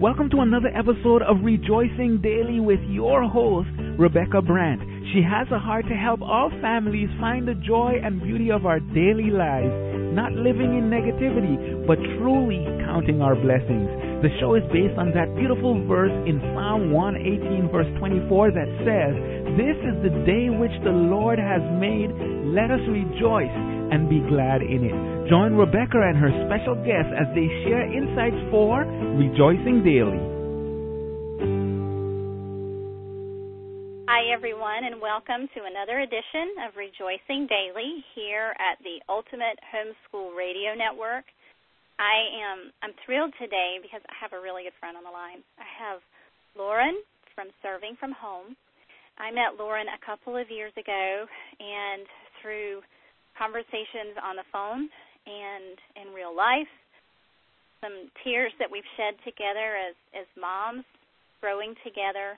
Welcome 0.00 0.30
to 0.30 0.40
another 0.40 0.72
episode 0.72 1.20
of 1.20 1.44
Rejoicing 1.44 2.24
Daily 2.24 2.56
with 2.56 2.80
your 2.88 3.28
host, 3.28 3.68
Rebecca 4.00 4.40
Brandt. 4.40 4.80
She 5.12 5.20
has 5.20 5.44
a 5.52 5.60
heart 5.60 5.84
to 5.92 5.94
help 5.94 6.22
all 6.22 6.48
families 6.64 7.10
find 7.20 7.46
the 7.46 7.52
joy 7.52 8.00
and 8.02 8.16
beauty 8.16 8.50
of 8.50 8.64
our 8.64 8.80
daily 8.80 9.28
lives, 9.28 9.68
not 10.16 10.32
living 10.32 10.72
in 10.72 10.88
negativity, 10.88 11.84
but 11.84 12.00
truly 12.16 12.64
counting 12.88 13.20
our 13.20 13.36
blessings. 13.36 13.92
The 14.24 14.32
show 14.40 14.56
is 14.56 14.64
based 14.72 14.96
on 14.96 15.12
that 15.12 15.36
beautiful 15.36 15.76
verse 15.84 16.16
in 16.24 16.40
Psalm 16.56 16.96
118, 16.96 17.68
verse 17.68 17.92
24, 18.00 18.56
that 18.56 18.72
says, 18.88 19.12
This 19.60 19.76
is 19.84 20.00
the 20.00 20.16
day 20.24 20.48
which 20.48 20.72
the 20.80 20.96
Lord 20.96 21.36
has 21.36 21.60
made. 21.76 22.08
Let 22.56 22.72
us 22.72 22.80
rejoice 22.88 23.52
and 23.90 24.08
be 24.08 24.22
glad 24.30 24.62
in 24.62 24.86
it. 24.86 24.94
Join 25.28 25.54
Rebecca 25.54 25.98
and 25.98 26.16
her 26.16 26.30
special 26.46 26.74
guests 26.86 27.10
as 27.14 27.26
they 27.34 27.46
share 27.66 27.86
insights 27.90 28.38
for 28.50 28.86
Rejoicing 29.18 29.82
Daily. 29.82 30.22
Hi, 34.10 34.26
everyone, 34.34 34.82
and 34.90 35.00
welcome 35.00 35.46
to 35.54 35.60
another 35.66 36.02
edition 36.02 36.66
of 36.66 36.74
Rejoicing 36.74 37.46
Daily 37.46 38.02
here 38.14 38.54
at 38.58 38.78
the 38.82 38.98
Ultimate 39.08 39.58
Homeschool 39.70 40.34
Radio 40.34 40.74
Network. 40.74 41.26
I 41.98 42.16
am 42.42 42.72
I'm 42.82 42.94
thrilled 43.06 43.34
today 43.38 43.78
because 43.78 44.02
I 44.10 44.14
have 44.18 44.32
a 44.32 44.40
really 44.42 44.64
good 44.64 44.74
friend 44.80 44.96
on 44.96 45.04
the 45.04 45.14
line. 45.14 45.46
I 45.62 45.68
have 45.68 46.02
Lauren 46.58 46.98
from 47.34 47.54
Serving 47.62 47.96
from 48.00 48.10
Home. 48.18 48.56
I 49.18 49.30
met 49.30 49.60
Lauren 49.60 49.86
a 49.86 50.00
couple 50.04 50.36
of 50.36 50.50
years 50.50 50.72
ago, 50.80 51.26
and 51.60 52.02
through 52.40 52.80
conversations 53.40 54.20
on 54.20 54.36
the 54.36 54.44
phone 54.52 54.92
and 55.24 55.76
in 55.96 56.12
real 56.12 56.36
life, 56.36 56.68
some 57.80 58.12
tears 58.20 58.52
that 58.60 58.68
we've 58.68 58.86
shed 59.00 59.16
together 59.24 59.80
as 59.80 59.96
as 60.12 60.28
moms, 60.36 60.84
growing 61.40 61.72
together. 61.80 62.36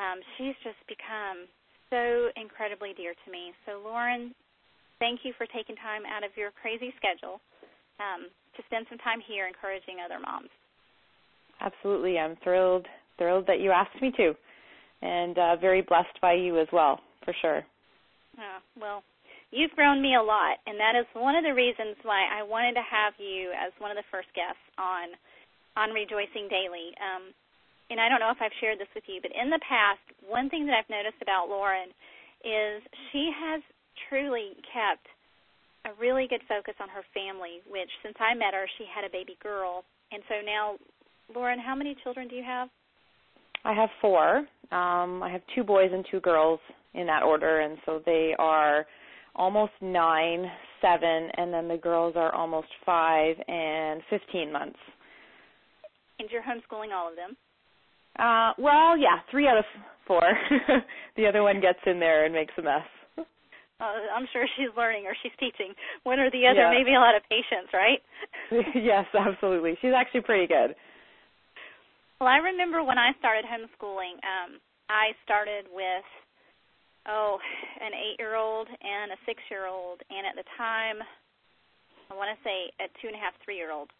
Um, 0.00 0.24
she's 0.40 0.56
just 0.64 0.80
become 0.88 1.44
so 1.92 2.32
incredibly 2.40 2.96
dear 2.96 3.12
to 3.12 3.28
me. 3.28 3.52
So, 3.68 3.84
Lauren, 3.84 4.32
thank 4.98 5.20
you 5.28 5.36
for 5.36 5.44
taking 5.52 5.76
time 5.76 6.08
out 6.08 6.24
of 6.24 6.32
your 6.40 6.48
crazy 6.56 6.88
schedule 6.96 7.36
um, 8.00 8.32
to 8.56 8.60
spend 8.64 8.88
some 8.88 8.96
time 9.04 9.20
here 9.20 9.44
encouraging 9.44 10.00
other 10.00 10.16
moms. 10.16 10.48
Absolutely, 11.60 12.18
I'm 12.18 12.40
thrilled 12.42 12.88
thrilled 13.18 13.46
that 13.46 13.60
you 13.60 13.70
asked 13.70 14.00
me 14.00 14.10
to, 14.16 14.32
and 15.02 15.36
uh, 15.36 15.56
very 15.60 15.82
blessed 15.82 16.16
by 16.22 16.32
you 16.32 16.58
as 16.58 16.68
well, 16.72 16.98
for 17.24 17.34
sure. 17.42 17.60
Uh, 18.38 18.64
well, 18.80 19.04
You've 19.52 19.76
grown 19.76 20.00
me 20.00 20.16
a 20.16 20.24
lot, 20.24 20.64
and 20.64 20.80
that 20.80 20.96
is 20.96 21.04
one 21.12 21.36
of 21.36 21.44
the 21.44 21.52
reasons 21.52 22.00
why 22.02 22.24
I 22.24 22.40
wanted 22.40 22.72
to 22.80 22.88
have 22.88 23.12
you 23.20 23.52
as 23.52 23.68
one 23.76 23.92
of 23.92 24.00
the 24.00 24.08
first 24.10 24.32
guests 24.32 24.64
on 24.80 25.12
on 25.76 25.92
Rejoicing 25.92 26.48
Daily. 26.48 26.92
Um, 27.00 27.32
and 27.92 28.00
I 28.00 28.08
don't 28.08 28.20
know 28.20 28.32
if 28.32 28.40
I've 28.40 28.56
shared 28.60 28.80
this 28.80 28.88
with 28.96 29.04
you, 29.06 29.20
but 29.20 29.32
in 29.36 29.48
the 29.48 29.60
past, 29.60 30.00
one 30.24 30.48
thing 30.48 30.64
that 30.66 30.76
I've 30.76 30.88
noticed 30.88 31.20
about 31.20 31.48
Lauren 31.48 31.92
is 32.44 32.80
she 33.12 33.28
has 33.32 33.60
truly 34.08 34.56
kept 34.72 35.04
a 35.84 35.92
really 36.00 36.26
good 36.28 36.40
focus 36.48 36.74
on 36.80 36.88
her 36.88 37.04
family, 37.12 37.60
which 37.68 37.88
since 38.02 38.16
I 38.20 38.34
met 38.34 38.54
her, 38.56 38.64
she 38.78 38.84
had 38.88 39.04
a 39.04 39.12
baby 39.12 39.36
girl. 39.42 39.84
And 40.12 40.22
so 40.28 40.40
now, 40.44 40.76
Lauren, 41.34 41.58
how 41.58 41.74
many 41.74 41.96
children 42.02 42.28
do 42.28 42.36
you 42.36 42.44
have? 42.44 42.68
I 43.64 43.72
have 43.74 43.88
four. 44.00 44.48
Um, 44.72 45.22
I 45.22 45.28
have 45.30 45.42
two 45.54 45.64
boys 45.64 45.90
and 45.92 46.04
two 46.10 46.20
girls 46.20 46.60
in 46.94 47.06
that 47.06 47.22
order, 47.22 47.60
and 47.60 47.78
so 47.84 48.00
they 48.04 48.34
are 48.38 48.86
almost 49.34 49.72
nine, 49.80 50.46
seven, 50.80 51.28
and 51.36 51.52
then 51.52 51.68
the 51.68 51.76
girls 51.76 52.14
are 52.16 52.34
almost 52.34 52.68
five 52.84 53.36
and 53.48 54.02
15 54.10 54.52
months. 54.52 54.78
And 56.18 56.28
you're 56.30 56.42
homeschooling 56.42 56.92
all 56.94 57.08
of 57.08 57.16
them? 57.16 57.36
Uh, 58.18 58.52
well, 58.58 58.96
yeah, 58.96 59.20
three 59.30 59.48
out 59.48 59.58
of 59.58 59.64
four. 60.06 60.22
the 61.16 61.26
other 61.26 61.42
one 61.42 61.60
gets 61.60 61.78
in 61.86 61.98
there 61.98 62.24
and 62.24 62.34
makes 62.34 62.52
a 62.58 62.62
mess. 62.62 62.86
Uh, 63.82 64.14
I'm 64.14 64.28
sure 64.32 64.46
she's 64.56 64.70
learning 64.76 65.06
or 65.06 65.14
she's 65.22 65.34
teaching. 65.40 65.74
One 66.04 66.20
or 66.20 66.30
the 66.30 66.46
other, 66.46 66.70
yeah. 66.70 66.70
maybe 66.70 66.94
a 66.94 67.02
lot 67.02 67.16
of 67.16 67.22
patience, 67.26 67.66
right? 67.74 67.98
yes, 68.78 69.06
absolutely. 69.10 69.76
She's 69.82 69.90
actually 69.96 70.22
pretty 70.22 70.46
good. 70.46 70.76
Well, 72.20 72.30
I 72.30 72.38
remember 72.38 72.84
when 72.84 72.98
I 72.98 73.10
started 73.18 73.42
homeschooling, 73.42 74.22
um, 74.22 74.62
I 74.88 75.18
started 75.24 75.66
with 75.74 76.06
oh, 77.08 77.38
an 77.80 77.92
eight 77.94 78.18
year 78.18 78.36
old 78.36 78.68
and 78.68 79.12
a 79.12 79.18
six 79.26 79.42
year 79.50 79.66
old, 79.66 80.00
and 80.10 80.26
at 80.26 80.36
the 80.36 80.46
time, 80.56 81.02
I 82.10 82.14
want 82.14 82.30
to 82.34 82.38
say 82.44 82.70
a 82.78 82.86
two 83.00 83.08
and 83.08 83.16
a 83.16 83.22
half, 83.22 83.34
three 83.44 83.56
year 83.56 83.72
old. 83.72 83.90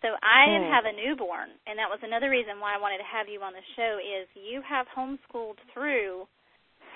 So 0.00 0.16
I 0.24 0.48
didn't 0.48 0.72
hmm. 0.72 0.76
have 0.76 0.88
a 0.88 0.96
newborn, 0.96 1.52
and 1.68 1.76
that 1.76 1.92
was 1.92 2.00
another 2.00 2.32
reason 2.32 2.56
why 2.56 2.72
I 2.72 2.80
wanted 2.80 3.04
to 3.04 3.08
have 3.08 3.28
you 3.28 3.44
on 3.44 3.52
the 3.52 3.64
show. 3.76 4.00
Is 4.00 4.24
you 4.32 4.64
have 4.64 4.88
homeschooled 4.88 5.60
through 5.72 6.24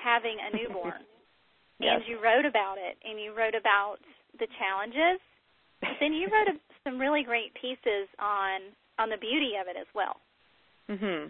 having 0.01 0.41
a 0.41 0.57
newborn, 0.57 1.05
yes. 1.81 2.01
and 2.01 2.03
you 2.09 2.17
wrote 2.17 2.49
about 2.49 2.81
it, 2.81 2.97
and 3.05 3.21
you 3.21 3.37
wrote 3.37 3.55
about 3.55 4.01
the 4.41 4.49
challenges. 4.57 5.21
But 5.85 6.01
then 6.01 6.17
you 6.17 6.33
wrote 6.33 6.49
a, 6.49 6.57
some 6.85 6.97
really 6.97 7.25
great 7.25 7.53
pieces 7.61 8.09
on 8.17 8.73
on 8.97 9.13
the 9.13 9.21
beauty 9.21 9.61
of 9.61 9.69
it 9.69 9.77
as 9.77 9.89
well. 9.93 10.17
Mhm. 10.89 11.29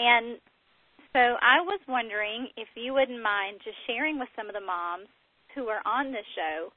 And 0.00 0.40
so 1.12 1.18
I 1.18 1.60
was 1.62 1.80
wondering 1.88 2.48
if 2.56 2.68
you 2.74 2.94
wouldn't 2.94 3.22
mind 3.22 3.58
just 3.64 3.76
sharing 3.86 4.18
with 4.18 4.28
some 4.36 4.46
of 4.46 4.54
the 4.54 4.62
moms 4.62 5.08
who 5.54 5.66
are 5.66 5.82
on 5.84 6.12
this 6.12 6.26
show, 6.34 6.70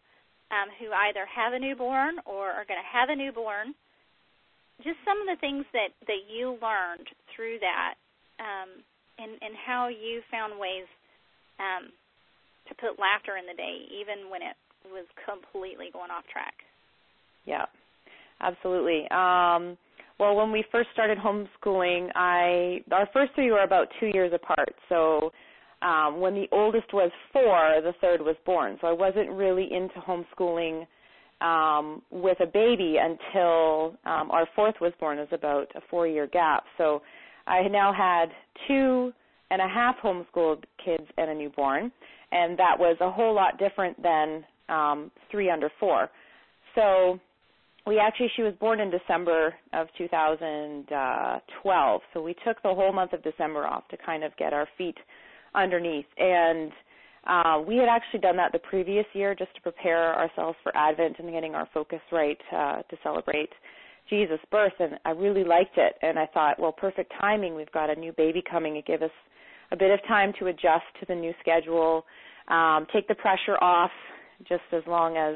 um, 0.49 0.69
who 0.81 0.89
either 0.89 1.25
have 1.29 1.53
a 1.53 1.59
newborn 1.59 2.17
or 2.25 2.49
are 2.49 2.65
going 2.65 2.81
to 2.81 2.93
have 2.93 3.09
a 3.09 3.15
newborn, 3.15 3.73
just 4.81 4.97
some 5.05 5.21
of 5.21 5.29
the 5.29 5.39
things 5.39 5.65
that 5.73 5.93
that 6.09 6.25
you 6.25 6.57
learned 6.61 7.07
through 7.35 7.61
that, 7.61 7.93
um, 8.41 8.81
and 9.21 9.37
and 9.41 9.53
how 9.53 9.87
you 9.87 10.21
found 10.31 10.57
ways 10.59 10.89
um, 11.61 11.93
to 12.67 12.73
put 12.75 12.97
laughter 12.97 13.37
in 13.37 13.45
the 13.45 13.53
day, 13.53 13.85
even 13.93 14.29
when 14.29 14.41
it 14.41 14.57
was 14.89 15.05
completely 15.25 15.93
going 15.93 16.09
off 16.09 16.25
track. 16.31 16.55
Yeah, 17.45 17.65
absolutely. 18.41 19.05
Um, 19.11 19.77
well, 20.23 20.35
when 20.35 20.51
we 20.51 20.63
first 20.71 20.89
started 20.93 21.17
homeschooling, 21.17 22.09
I 22.15 22.81
our 22.91 23.09
first 23.11 23.33
three 23.35 23.51
were 23.51 23.63
about 23.63 23.87
two 23.99 24.09
years 24.13 24.31
apart. 24.33 24.73
So 24.87 25.31
um, 25.81 26.21
when 26.21 26.33
the 26.33 26.47
oldest 26.51 26.93
was 26.93 27.11
four, 27.33 27.81
the 27.83 27.93
third 27.99 28.21
was 28.21 28.35
born. 28.45 28.77
So 28.79 28.87
I 28.87 28.93
wasn't 28.93 29.29
really 29.31 29.67
into 29.71 29.95
homeschooling 29.99 30.87
um, 31.41 32.01
with 32.09 32.39
a 32.39 32.45
baby 32.45 32.95
until 33.01 33.97
um, 34.05 34.31
our 34.31 34.47
fourth 34.55 34.75
was 34.79 34.93
born. 34.97 35.17
Was 35.17 35.27
about 35.31 35.67
a 35.75 35.81
four-year 35.89 36.27
gap. 36.27 36.63
So 36.77 37.01
I 37.47 37.67
now 37.67 37.91
had 37.91 38.27
two 38.67 39.11
and 39.51 39.61
a 39.61 39.67
half 39.67 39.97
homeschooled 40.01 40.63
kids 40.83 41.03
and 41.17 41.31
a 41.31 41.35
newborn, 41.35 41.91
and 42.31 42.57
that 42.57 42.79
was 42.79 42.95
a 43.01 43.11
whole 43.11 43.35
lot 43.35 43.59
different 43.59 44.01
than 44.01 44.45
um, 44.69 45.11
three 45.29 45.49
under 45.49 45.69
four. 45.81 46.09
So 46.75 47.19
we 47.85 47.99
actually 47.99 48.31
she 48.35 48.43
was 48.43 48.53
born 48.59 48.79
in 48.79 48.89
December 48.89 49.53
of 49.73 49.87
2012, 49.97 52.01
so 52.13 52.21
we 52.21 52.33
took 52.45 52.61
the 52.61 52.73
whole 52.73 52.93
month 52.93 53.11
of 53.13 53.21
December 53.23 53.67
off 53.67 53.87
to 53.89 53.97
kind 53.97 54.23
of 54.23 54.31
get 54.37 54.53
our 54.53 54.67
feet 54.77 54.95
underneath. 55.53 56.05
And 56.17 56.71
uh, 57.25 57.61
we 57.65 57.77
had 57.77 57.89
actually 57.89 58.21
done 58.21 58.37
that 58.37 58.51
the 58.51 58.59
previous 58.59 59.05
year 59.13 59.35
just 59.35 59.53
to 59.55 59.61
prepare 59.61 60.15
ourselves 60.15 60.57
for 60.63 60.75
Advent 60.75 61.17
and 61.19 61.31
getting 61.31 61.55
our 61.55 61.67
focus 61.73 62.01
right 62.11 62.37
uh, 62.51 62.81
to 62.83 62.97
celebrate 63.01 63.49
Jesus' 64.09 64.39
birth. 64.51 64.73
And 64.79 64.99
I 65.05 65.11
really 65.11 65.43
liked 65.43 65.77
it, 65.77 65.93
and 66.01 66.19
I 66.19 66.27
thought, 66.33 66.59
well, 66.59 66.71
perfect 66.71 67.13
timing. 67.19 67.55
We've 67.55 67.71
got 67.71 67.89
a 67.89 67.95
new 67.95 68.11
baby 68.13 68.43
coming. 68.49 68.75
It 68.75 68.85
gave 68.85 69.01
us 69.01 69.11
a 69.71 69.77
bit 69.77 69.91
of 69.91 69.99
time 70.07 70.33
to 70.39 70.47
adjust 70.47 70.85
to 70.99 71.05
the 71.07 71.15
new 71.15 71.33
schedule, 71.39 72.05
um, 72.47 72.85
take 72.93 73.07
the 73.07 73.15
pressure 73.15 73.57
off, 73.61 73.91
just 74.47 74.63
as 74.71 74.83
long 74.87 75.17
as 75.17 75.35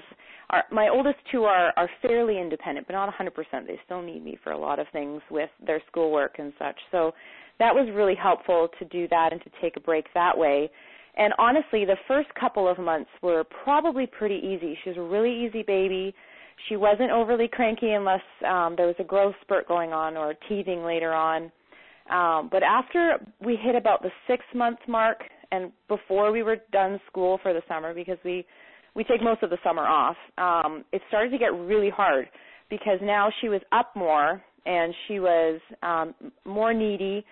our, 0.50 0.64
my 0.72 0.90
oldest 0.90 1.18
two 1.32 1.44
are 1.44 1.74
are 1.78 1.90
fairly 2.02 2.40
independent, 2.40 2.88
but 2.88 2.94
not 2.94 3.14
100%. 3.14 3.34
They 3.68 3.80
still 3.86 4.02
need 4.02 4.24
me 4.24 4.38
for 4.44 4.52
a 4.52 4.58
lot 4.58 4.80
of 4.80 4.88
things 4.94 5.22
with 5.30 5.50
their 5.66 5.82
schoolwork 5.88 6.36
and 6.40 6.54
such. 6.58 6.78
So 6.92 7.14
that 7.60 7.74
was 7.74 7.90
really 7.94 8.16
helpful 8.16 8.70
to 8.80 8.86
do 8.86 9.08
that 9.10 9.34
and 9.34 9.42
to 9.44 9.50
take 9.62 9.78
a 9.78 9.80
break 9.80 10.06
that 10.14 10.38
way. 10.38 10.70
And 11.18 11.34
honestly, 11.40 11.84
the 11.84 11.98
first 12.08 12.30
couple 12.40 12.70
of 12.70 12.78
months 12.78 13.10
were 13.22 13.44
probably 13.64 14.06
pretty 14.06 14.36
easy. 14.36 14.78
She 14.84 14.92
was 14.92 14.98
a 14.98 15.02
really 15.02 15.46
easy 15.46 15.64
baby. 15.64 16.14
She 16.70 16.76
wasn't 16.76 17.12
overly 17.12 17.48
cranky 17.48 17.92
unless 17.92 18.22
um, 18.48 18.76
there 18.78 18.88
was 18.88 18.96
a 19.00 19.04
growth 19.04 19.36
spurt 19.42 19.68
going 19.68 19.94
on 19.94 20.16
or 20.16 20.36
teething 20.48 20.84
later 20.84 21.14
on. 21.14 21.52
Um, 22.10 22.50
but 22.52 22.64
after 22.64 23.20
we 23.44 23.56
hit 23.56 23.76
about 23.76 24.02
the 24.02 24.12
six 24.28 24.46
month 24.54 24.80
mark 24.88 25.20
and 25.52 25.72
before 25.88 26.32
we 26.32 26.44
were 26.44 26.58
done 26.72 27.00
school 27.08 27.40
for 27.42 27.54
the 27.54 27.62
summer, 27.68 27.94
because 27.94 28.18
we 28.24 28.46
we 28.98 29.04
take 29.04 29.22
most 29.22 29.44
of 29.44 29.52
the 29.52 29.60
summer 29.64 29.84
off, 29.84 30.18
um, 30.40 30.84
it 30.92 31.04
started 31.08 31.30
to 31.30 31.38
get 31.38 31.54
really 31.54 31.92
hard 31.92 32.28
because 32.68 32.98
now 33.02 33.30
she 33.40 33.48
was 33.48 33.62
up 33.72 33.96
more 33.96 34.42
and 34.66 34.94
she 35.08 35.20
was 35.20 35.62
um, 35.84 36.16
more 36.46 36.74
needy. 36.74 37.24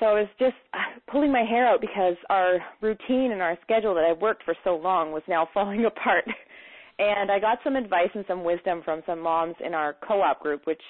So 0.00 0.06
I 0.06 0.12
was 0.14 0.28
just 0.38 0.54
uh, 0.72 0.78
pulling 1.12 1.30
my 1.30 1.44
hair 1.44 1.68
out 1.68 1.82
because 1.82 2.16
our 2.30 2.58
routine 2.80 3.32
and 3.32 3.42
our 3.42 3.58
schedule 3.62 3.94
that 3.94 4.04
I've 4.04 4.22
worked 4.22 4.42
for 4.44 4.54
so 4.64 4.74
long 4.74 5.12
was 5.12 5.22
now 5.28 5.46
falling 5.54 5.84
apart. 5.84 6.24
and 6.98 7.30
I 7.30 7.38
got 7.40 7.58
some 7.62 7.76
advice 7.76 8.10
and 8.14 8.24
some 8.26 8.42
wisdom 8.42 8.80
from 8.82 9.02
some 9.04 9.20
moms 9.20 9.54
in 9.64 9.74
our 9.74 9.96
co-op 10.08 10.40
group, 10.40 10.66
which 10.66 10.80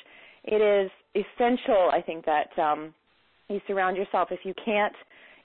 it 0.45 0.63
is 0.63 0.89
essential, 1.17 1.91
I 1.93 2.01
think, 2.01 2.25
that 2.27 2.57
um, 2.63 2.95
you 3.49 3.61
surround 3.67 3.97
yourself. 3.97 4.29
If 4.31 4.41
you 4.45 4.55
can't 4.65 4.95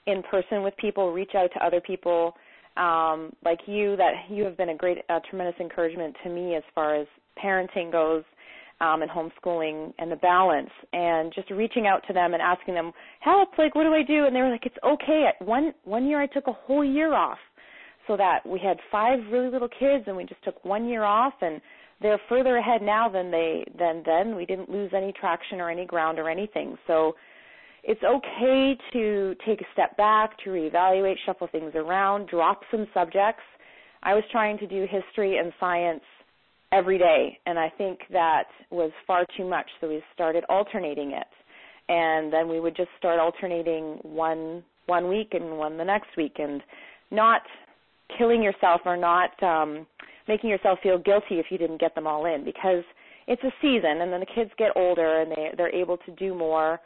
in 0.06 0.22
person 0.22 0.62
with 0.62 0.76
people, 0.76 1.12
reach 1.12 1.32
out 1.34 1.50
to 1.54 1.66
other 1.66 1.80
people 1.80 2.34
um, 2.76 3.32
like 3.44 3.60
you. 3.66 3.96
That 3.96 4.12
you 4.30 4.44
have 4.44 4.56
been 4.56 4.70
a 4.70 4.76
great, 4.76 4.98
uh, 5.08 5.20
tremendous 5.28 5.58
encouragement 5.60 6.16
to 6.24 6.30
me 6.30 6.54
as 6.54 6.62
far 6.74 6.94
as 6.94 7.06
parenting 7.42 7.90
goes. 7.90 8.24
Um, 8.80 9.00
and 9.00 9.08
homeschooling 9.08 9.92
and 10.00 10.10
the 10.10 10.16
balance 10.16 10.70
and 10.92 11.32
just 11.32 11.48
reaching 11.52 11.86
out 11.86 12.02
to 12.08 12.12
them 12.12 12.34
and 12.34 12.42
asking 12.42 12.74
them 12.74 12.90
help 13.20 13.50
like 13.56 13.76
what 13.76 13.84
do 13.84 13.94
i 13.94 14.02
do 14.02 14.26
and 14.26 14.34
they 14.34 14.40
were 14.40 14.50
like 14.50 14.66
it's 14.66 14.74
okay 14.84 15.26
one 15.38 15.72
one 15.84 16.04
year 16.04 16.20
i 16.20 16.26
took 16.26 16.48
a 16.48 16.52
whole 16.52 16.84
year 16.84 17.14
off 17.14 17.38
so 18.08 18.16
that 18.16 18.40
we 18.44 18.58
had 18.58 18.78
five 18.90 19.20
really 19.30 19.48
little 19.48 19.68
kids 19.68 20.02
and 20.08 20.16
we 20.16 20.24
just 20.24 20.42
took 20.42 20.64
one 20.64 20.88
year 20.88 21.04
off 21.04 21.34
and 21.42 21.60
they're 22.02 22.20
further 22.28 22.56
ahead 22.56 22.82
now 22.82 23.08
than 23.08 23.30
they 23.30 23.64
than 23.78 24.02
then. 24.04 24.34
We 24.36 24.44
didn't 24.44 24.68
lose 24.68 24.90
any 24.94 25.12
traction 25.12 25.60
or 25.60 25.70
any 25.70 25.86
ground 25.86 26.18
or 26.18 26.28
anything. 26.28 26.76
So 26.86 27.14
it's 27.84 28.02
okay 28.04 28.76
to 28.92 29.34
take 29.46 29.60
a 29.60 29.64
step 29.72 29.96
back, 29.96 30.38
to 30.44 30.50
reevaluate, 30.50 31.16
shuffle 31.26 31.48
things 31.50 31.72
around, 31.74 32.28
drop 32.28 32.60
some 32.70 32.86
subjects. 32.94 33.42
I 34.02 34.14
was 34.14 34.24
trying 34.30 34.58
to 34.58 34.66
do 34.66 34.86
history 34.88 35.38
and 35.38 35.52
science 35.58 36.02
every 36.70 36.98
day, 36.98 37.38
and 37.46 37.58
I 37.58 37.70
think 37.76 38.00
that 38.12 38.44
was 38.70 38.90
far 39.06 39.26
too 39.36 39.48
much. 39.48 39.66
So 39.80 39.88
we 39.88 40.02
started 40.14 40.44
alternating 40.48 41.12
it, 41.12 41.26
and 41.88 42.32
then 42.32 42.48
we 42.48 42.60
would 42.60 42.76
just 42.76 42.90
start 42.98 43.18
alternating 43.18 43.98
one 44.02 44.62
one 44.86 45.08
week 45.08 45.28
and 45.32 45.58
one 45.58 45.76
the 45.76 45.84
next 45.84 46.16
week, 46.16 46.36
and 46.38 46.60
not 47.10 47.42
killing 48.18 48.42
yourself 48.42 48.80
or 48.84 48.96
not 48.96 49.40
um, 49.42 49.86
making 50.28 50.50
yourself 50.50 50.78
feel 50.82 50.98
guilty 50.98 51.36
if 51.38 51.46
you 51.50 51.58
didn't 51.58 51.80
get 51.80 51.94
them 51.94 52.06
all 52.06 52.26
in 52.26 52.44
because 52.44 52.84
it's 53.26 53.42
a 53.44 53.52
season 53.60 54.00
and 54.02 54.12
then 54.12 54.20
the 54.20 54.26
kids 54.34 54.50
get 54.58 54.70
older 54.76 55.20
and 55.20 55.30
they 55.30 55.50
they're 55.56 55.74
able 55.74 55.96
to 55.98 56.12
do 56.12 56.34
more 56.34 56.80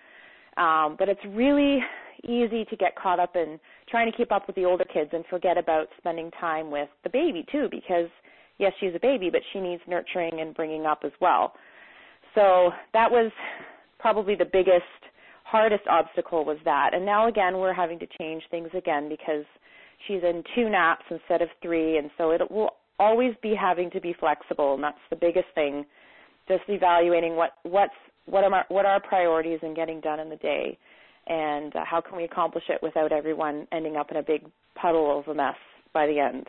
um 0.57 0.97
but 0.99 1.09
it's 1.09 1.21
really 1.29 1.79
easy 2.25 2.65
to 2.65 2.77
get 2.77 2.97
caught 2.97 3.21
up 3.21 3.37
in 3.37 3.59
trying 3.89 4.11
to 4.11 4.17
keep 4.17 4.33
up 4.33 4.47
with 4.47 4.57
the 4.57 4.65
older 4.65 4.85
kids 4.93 5.11
and 5.13 5.25
forget 5.29 5.59
about 5.59 5.87
spending 5.99 6.31
time 6.41 6.71
with 6.71 6.89
the 7.05 7.11
baby 7.11 7.45
too 7.51 7.69
because 7.71 8.09
yes 8.59 8.73
she's 8.81 8.95
a 8.95 9.01
baby 9.01 9.31
but 9.31 9.41
she 9.53 9.61
needs 9.61 9.83
nurturing 9.87 10.41
and 10.41 10.55
bringing 10.55 10.87
up 10.87 11.01
as 11.05 11.13
well 11.21 11.53
so 12.35 12.71
that 12.93 13.11
was 13.11 13.31
probably 13.99 14.35
the 14.35 14.49
biggest 14.53 14.85
hardest 15.45 15.85
obstacle 15.89 16.45
was 16.45 16.59
that 16.65 16.91
and 16.93 17.05
now 17.05 17.29
again 17.29 17.59
we're 17.59 17.73
having 17.73 17.99
to 17.99 18.07
change 18.19 18.43
things 18.51 18.69
again 18.77 19.09
because 19.09 19.45
she's 20.07 20.23
in 20.23 20.43
two 20.55 20.69
naps 20.69 21.05
instead 21.11 21.43
of 21.43 21.49
three 21.63 21.99
and 21.99 22.11
so 22.19 22.31
it 22.31 22.41
will 22.51 22.71
always 22.99 23.35
be 23.43 23.55
having 23.55 23.91
to 23.91 24.01
be 24.01 24.15
flexible, 24.19 24.75
and 24.75 24.83
that's 24.83 24.99
the 25.11 25.17
biggest 25.17 25.47
thing. 25.55 25.85
Just 26.49 26.63
evaluating 26.69 27.37
what 27.37 27.53
what's 27.63 27.95
what 28.27 28.45
are 28.45 28.53
our, 28.53 28.65
what 28.69 28.85
are 28.85 28.93
our 28.93 29.01
priorities 29.01 29.61
and 29.63 29.75
getting 29.75 30.01
done 30.01 30.21
in 30.21 30.29
the 30.29 30.37
day, 30.37 30.77
and 31.27 31.75
uh, 31.75 31.85
how 31.85 32.01
can 32.01 32.17
we 32.17 32.25
accomplish 32.25 32.65
it 32.69 32.81
without 32.83 33.13
everyone 33.13 33.67
ending 33.73 33.97
up 33.97 34.11
in 34.11 34.17
a 34.19 34.23
big 34.23 34.45
puddle 34.81 35.19
of 35.19 35.29
a 35.29 35.35
mess 35.35 35.57
by 35.93 36.07
the 36.07 36.19
end. 36.19 36.47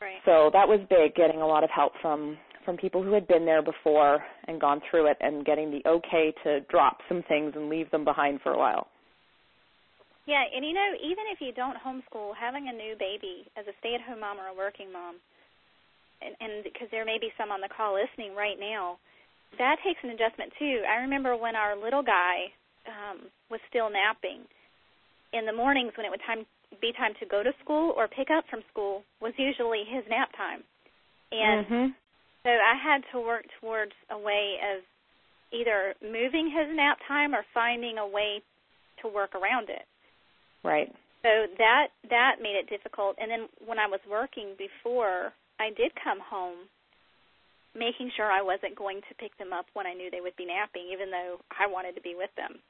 Right. 0.00 0.18
So 0.24 0.50
that 0.52 0.66
was 0.66 0.80
big, 0.90 1.14
getting 1.14 1.40
a 1.40 1.46
lot 1.46 1.62
of 1.62 1.70
help 1.70 1.92
from 2.02 2.36
from 2.64 2.76
people 2.76 3.02
who 3.02 3.12
had 3.12 3.26
been 3.26 3.44
there 3.44 3.62
before 3.62 4.22
and 4.46 4.60
gone 4.60 4.80
through 4.88 5.10
it, 5.10 5.16
and 5.20 5.44
getting 5.44 5.70
the 5.70 5.82
okay 5.88 6.32
to 6.44 6.60
drop 6.70 6.98
some 7.08 7.22
things 7.28 7.52
and 7.56 7.68
leave 7.68 7.90
them 7.90 8.04
behind 8.04 8.40
for 8.40 8.52
a 8.52 8.58
while. 8.58 8.86
Yeah, 10.26 10.44
and 10.54 10.64
you 10.64 10.72
know, 10.72 10.90
even 11.02 11.26
if 11.34 11.40
you 11.40 11.50
don't 11.50 11.76
homeschool, 11.82 12.38
having 12.38 12.68
a 12.68 12.72
new 12.72 12.94
baby 12.94 13.50
as 13.58 13.66
a 13.66 13.74
stay-at-home 13.80 14.20
mom 14.20 14.38
or 14.38 14.46
a 14.46 14.54
working 14.54 14.92
mom, 14.92 15.16
and, 16.22 16.36
and 16.38 16.62
because 16.62 16.86
there 16.92 17.04
may 17.04 17.18
be 17.18 17.34
some 17.34 17.50
on 17.50 17.60
the 17.60 17.68
call 17.68 17.98
listening 17.98 18.36
right 18.36 18.58
now, 18.58 18.98
that 19.58 19.76
takes 19.84 20.00
an 20.02 20.10
adjustment 20.10 20.52
too. 20.58 20.82
I 20.88 21.02
remember 21.02 21.36
when 21.36 21.56
our 21.56 21.76
little 21.76 22.02
guy 22.02 22.52
um, 22.86 23.28
was 23.50 23.60
still 23.68 23.90
napping. 23.90 24.44
In 25.32 25.46
the 25.46 25.52
mornings, 25.52 25.92
when 25.96 26.04
it 26.04 26.10
would 26.10 26.24
time 26.26 26.44
be 26.80 26.92
time 26.92 27.12
to 27.20 27.26
go 27.26 27.42
to 27.42 27.52
school 27.64 27.92
or 27.96 28.08
pick 28.08 28.28
up 28.32 28.44
from 28.48 28.60
school, 28.70 29.04
was 29.20 29.32
usually 29.36 29.84
his 29.88 30.04
nap 30.08 30.28
time, 30.36 30.64
and 31.30 31.66
mm-hmm. 31.66 31.86
so 32.44 32.50
I 32.50 32.76
had 32.76 33.00
to 33.12 33.20
work 33.20 33.44
towards 33.60 33.92
a 34.10 34.18
way 34.18 34.56
of 34.60 34.84
either 35.52 35.94
moving 36.02 36.48
his 36.48 36.74
nap 36.74 36.98
time 37.06 37.34
or 37.34 37.44
finding 37.52 37.98
a 37.98 38.08
way 38.08 38.42
to 39.00 39.08
work 39.08 39.34
around 39.34 39.68
it. 39.68 39.84
Right. 40.64 40.92
So 41.22 41.46
that 41.58 41.88
that 42.10 42.42
made 42.42 42.56
it 42.56 42.68
difficult. 42.68 43.16
And 43.20 43.30
then 43.30 43.48
when 43.64 43.78
I 43.78 43.86
was 43.86 44.00
working 44.10 44.54
before, 44.58 45.32
I 45.60 45.70
did 45.76 45.92
come 46.02 46.18
home 46.18 46.68
making 47.74 48.12
sure 48.16 48.28
I 48.28 48.42
wasn't 48.42 48.76
going 48.76 49.00
to 49.08 49.14
pick 49.16 49.36
them 49.38 49.52
up 49.52 49.66
when 49.72 49.86
I 49.86 49.94
knew 49.94 50.10
they 50.10 50.20
would 50.20 50.36
be 50.36 50.46
napping, 50.46 50.92
even 50.92 51.10
though 51.10 51.40
I 51.50 51.66
wanted 51.66 51.96
to 51.96 52.04
be 52.04 52.14
with 52.16 52.30
them. 52.36 52.60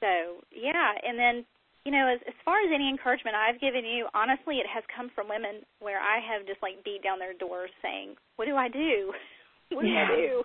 So 0.00 0.42
yeah, 0.50 0.92
and 1.00 1.18
then 1.18 1.46
you 1.84 1.90
know, 1.90 2.06
as 2.06 2.20
as 2.26 2.34
far 2.44 2.60
as 2.62 2.70
any 2.74 2.88
encouragement 2.88 3.34
I've 3.34 3.60
given 3.60 3.84
you, 3.84 4.06
honestly, 4.14 4.58
it 4.58 4.68
has 4.70 4.84
come 4.90 5.10
from 5.14 5.28
women 5.28 5.66
where 5.80 5.98
I 5.98 6.22
have 6.22 6.46
just 6.46 6.62
like 6.62 6.84
beat 6.84 7.02
down 7.02 7.18
their 7.18 7.34
doors 7.34 7.70
saying, 7.82 8.14
"What 8.36 8.46
do 8.46 8.54
I 8.54 8.68
do? 8.68 9.14
what 9.74 9.82
do 9.82 9.90
yeah. 9.90 10.06
I 10.10 10.14
do?" 10.14 10.42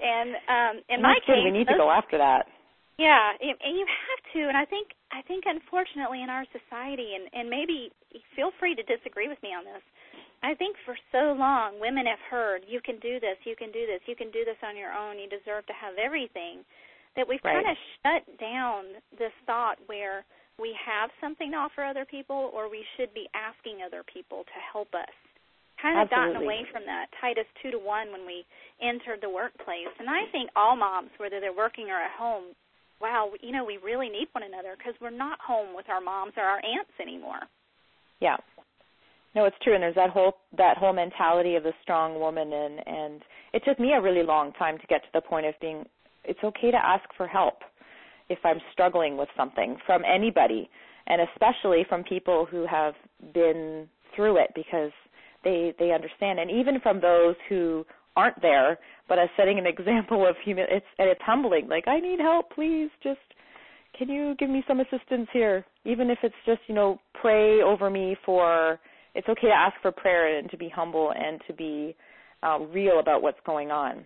And 0.00 0.30
um 0.48 0.74
in 0.88 1.02
my 1.02 1.16
case, 1.24 1.44
we 1.44 1.50
need 1.50 1.68
to 1.68 1.76
go 1.76 1.90
after 1.90 2.18
that. 2.18 2.48
Yeah, 2.94 3.34
and 3.42 3.74
you 3.74 3.86
have 3.90 4.22
to, 4.38 4.40
and 4.46 4.56
I 4.56 4.64
think 4.64 4.94
I 5.10 5.20
think 5.26 5.44
unfortunately 5.46 6.22
in 6.22 6.30
our 6.30 6.46
society, 6.54 7.18
and 7.18 7.26
and 7.34 7.50
maybe 7.50 7.90
feel 8.36 8.52
free 8.60 8.74
to 8.76 8.84
disagree 8.86 9.28
with 9.28 9.42
me 9.42 9.50
on 9.50 9.64
this. 9.64 9.82
I 10.44 10.52
think 10.52 10.76
for 10.84 10.92
so 11.08 11.32
long 11.32 11.80
women 11.80 12.04
have 12.04 12.20
heard, 12.28 12.68
you 12.68 12.84
can 12.84 13.00
do 13.00 13.16
this, 13.16 13.40
you 13.48 13.56
can 13.56 13.72
do 13.72 13.88
this, 13.88 14.04
you 14.04 14.14
can 14.14 14.28
do 14.28 14.44
this 14.44 14.60
on 14.60 14.76
your 14.76 14.92
own, 14.92 15.16
you 15.16 15.24
deserve 15.24 15.64
to 15.72 15.72
have 15.72 15.96
everything, 15.96 16.60
that 17.16 17.24
we've 17.24 17.40
right. 17.40 17.64
kind 17.64 17.72
of 17.72 17.76
shut 18.04 18.22
down 18.36 19.00
this 19.16 19.32
thought 19.48 19.80
where 19.86 20.20
we 20.60 20.76
have 20.76 21.08
something 21.16 21.50
to 21.52 21.56
offer 21.56 21.80
other 21.82 22.04
people 22.04 22.52
or 22.52 22.68
we 22.68 22.84
should 22.94 23.08
be 23.16 23.24
asking 23.32 23.80
other 23.80 24.04
people 24.04 24.44
to 24.44 24.58
help 24.60 24.92
us. 24.92 25.10
Kind 25.80 25.98
of 25.98 26.12
Absolutely. 26.12 26.34
gotten 26.34 26.44
away 26.44 26.60
from 26.70 26.84
that 26.86 27.08
Titus 27.20 27.48
2 27.64 27.72
to 27.72 27.80
1 27.80 28.12
when 28.12 28.26
we 28.28 28.44
entered 28.84 29.24
the 29.24 29.32
workplace. 29.32 29.90
And 29.98 30.08
I 30.12 30.28
think 30.30 30.50
all 30.54 30.76
moms, 30.76 31.10
whether 31.18 31.40
they're 31.40 31.56
working 31.56 31.88
or 31.88 31.98
at 31.98 32.12
home, 32.14 32.54
wow, 33.00 33.32
you 33.40 33.50
know, 33.50 33.64
we 33.64 33.78
really 33.82 34.08
need 34.08 34.28
one 34.32 34.44
another 34.44 34.76
because 34.76 34.94
we're 35.00 35.10
not 35.10 35.40
home 35.40 35.74
with 35.74 35.88
our 35.88 36.00
moms 36.00 36.36
or 36.36 36.44
our 36.44 36.60
aunts 36.62 36.94
anymore. 37.00 37.42
Yeah, 38.20 38.38
no, 39.34 39.44
it's 39.46 39.56
true, 39.62 39.74
and 39.74 39.82
there's 39.82 39.94
that 39.96 40.10
whole 40.10 40.34
that 40.56 40.76
whole 40.76 40.92
mentality 40.92 41.56
of 41.56 41.62
the 41.62 41.72
strong 41.82 42.18
woman, 42.18 42.52
and 42.52 42.80
and 42.86 43.22
it 43.52 43.62
took 43.66 43.78
me 43.80 43.92
a 43.92 44.00
really 44.00 44.22
long 44.22 44.52
time 44.52 44.78
to 44.78 44.86
get 44.86 45.02
to 45.02 45.08
the 45.12 45.20
point 45.20 45.46
of 45.46 45.54
being. 45.60 45.84
It's 46.24 46.40
okay 46.42 46.70
to 46.70 46.76
ask 46.76 47.04
for 47.16 47.26
help 47.26 47.58
if 48.28 48.38
I'm 48.44 48.58
struggling 48.72 49.16
with 49.16 49.28
something 49.36 49.76
from 49.84 50.02
anybody, 50.04 50.70
and 51.06 51.20
especially 51.32 51.84
from 51.88 52.04
people 52.04 52.46
who 52.50 52.66
have 52.66 52.94
been 53.34 53.88
through 54.16 54.38
it 54.38 54.50
because 54.54 54.92
they 55.42 55.74
they 55.78 55.92
understand, 55.92 56.38
and 56.38 56.50
even 56.50 56.80
from 56.80 57.00
those 57.00 57.34
who 57.48 57.84
aren't 58.16 58.40
there, 58.42 58.78
but 59.08 59.18
as 59.18 59.28
setting 59.36 59.58
an 59.58 59.66
example 59.66 60.26
of 60.26 60.36
human. 60.44 60.66
It's 60.70 60.86
and 60.98 61.08
it's 61.08 61.20
humbling. 61.24 61.68
Like 61.68 61.88
I 61.88 62.00
need 62.00 62.20
help, 62.20 62.50
please. 62.50 62.90
Just 63.02 63.18
can 63.98 64.08
you 64.08 64.34
give 64.38 64.50
me 64.50 64.64
some 64.66 64.80
assistance 64.80 65.28
here, 65.32 65.64
even 65.84 66.10
if 66.10 66.18
it's 66.22 66.34
just 66.46 66.60
you 66.66 66.74
know 66.74 67.00
pray 67.20 67.62
over 67.62 67.90
me 67.90 68.16
for 68.24 68.78
it's 69.14 69.28
okay 69.28 69.48
to 69.48 69.54
ask 69.54 69.74
for 69.80 69.92
prayer 69.92 70.38
and 70.38 70.50
to 70.50 70.56
be 70.56 70.68
humble 70.68 71.12
and 71.14 71.40
to 71.46 71.52
be 71.52 71.94
uh, 72.42 72.58
real 72.72 72.98
about 73.00 73.22
what's 73.22 73.40
going 73.46 73.70
on. 73.70 74.04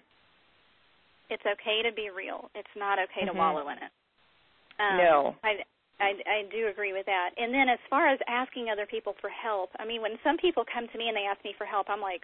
It's 1.31 1.45
okay 1.45 1.83
to 1.89 1.95
be 1.95 2.09
real. 2.15 2.51
It's 2.55 2.69
not 2.77 2.99
okay 2.99 3.27
mm-hmm. 3.27 3.35
to 3.35 3.39
wallow 3.39 3.69
in 3.69 3.77
it. 3.77 3.93
Um, 4.79 4.97
no. 4.97 5.35
I, 5.43 5.65
I 6.01 6.11
I 6.25 6.39
do 6.51 6.69
agree 6.71 6.93
with 6.93 7.07
that. 7.07 7.31
And 7.37 7.53
then 7.53 7.69
as 7.69 7.83
far 7.91 8.09
as 8.09 8.19
asking 8.29 8.69
other 8.71 8.87
people 8.87 9.15
for 9.21 9.29
help, 9.29 9.71
I 9.79 9.85
mean, 9.85 10.01
when 10.01 10.17
some 10.23 10.37
people 10.39 10.65
come 10.65 10.87
to 10.87 10.99
me 10.99 11.09
and 11.09 11.17
they 11.17 11.27
ask 11.27 11.43
me 11.45 11.53
for 11.59 11.67
help, 11.67 11.91
I'm 11.91 12.01
like, 12.01 12.23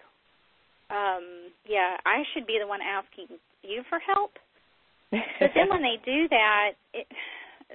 um, 0.89 1.51
yeah, 1.67 1.97
I 2.05 2.23
should 2.33 2.47
be 2.47 2.57
the 2.61 2.67
one 2.67 2.79
asking 2.81 3.37
you 3.61 3.83
for 3.89 3.99
help. 3.99 4.37
but 5.11 5.51
then 5.53 5.69
when 5.69 5.81
they 5.85 5.99
do 6.05 6.29
that, 6.29 6.79
it, 6.93 7.07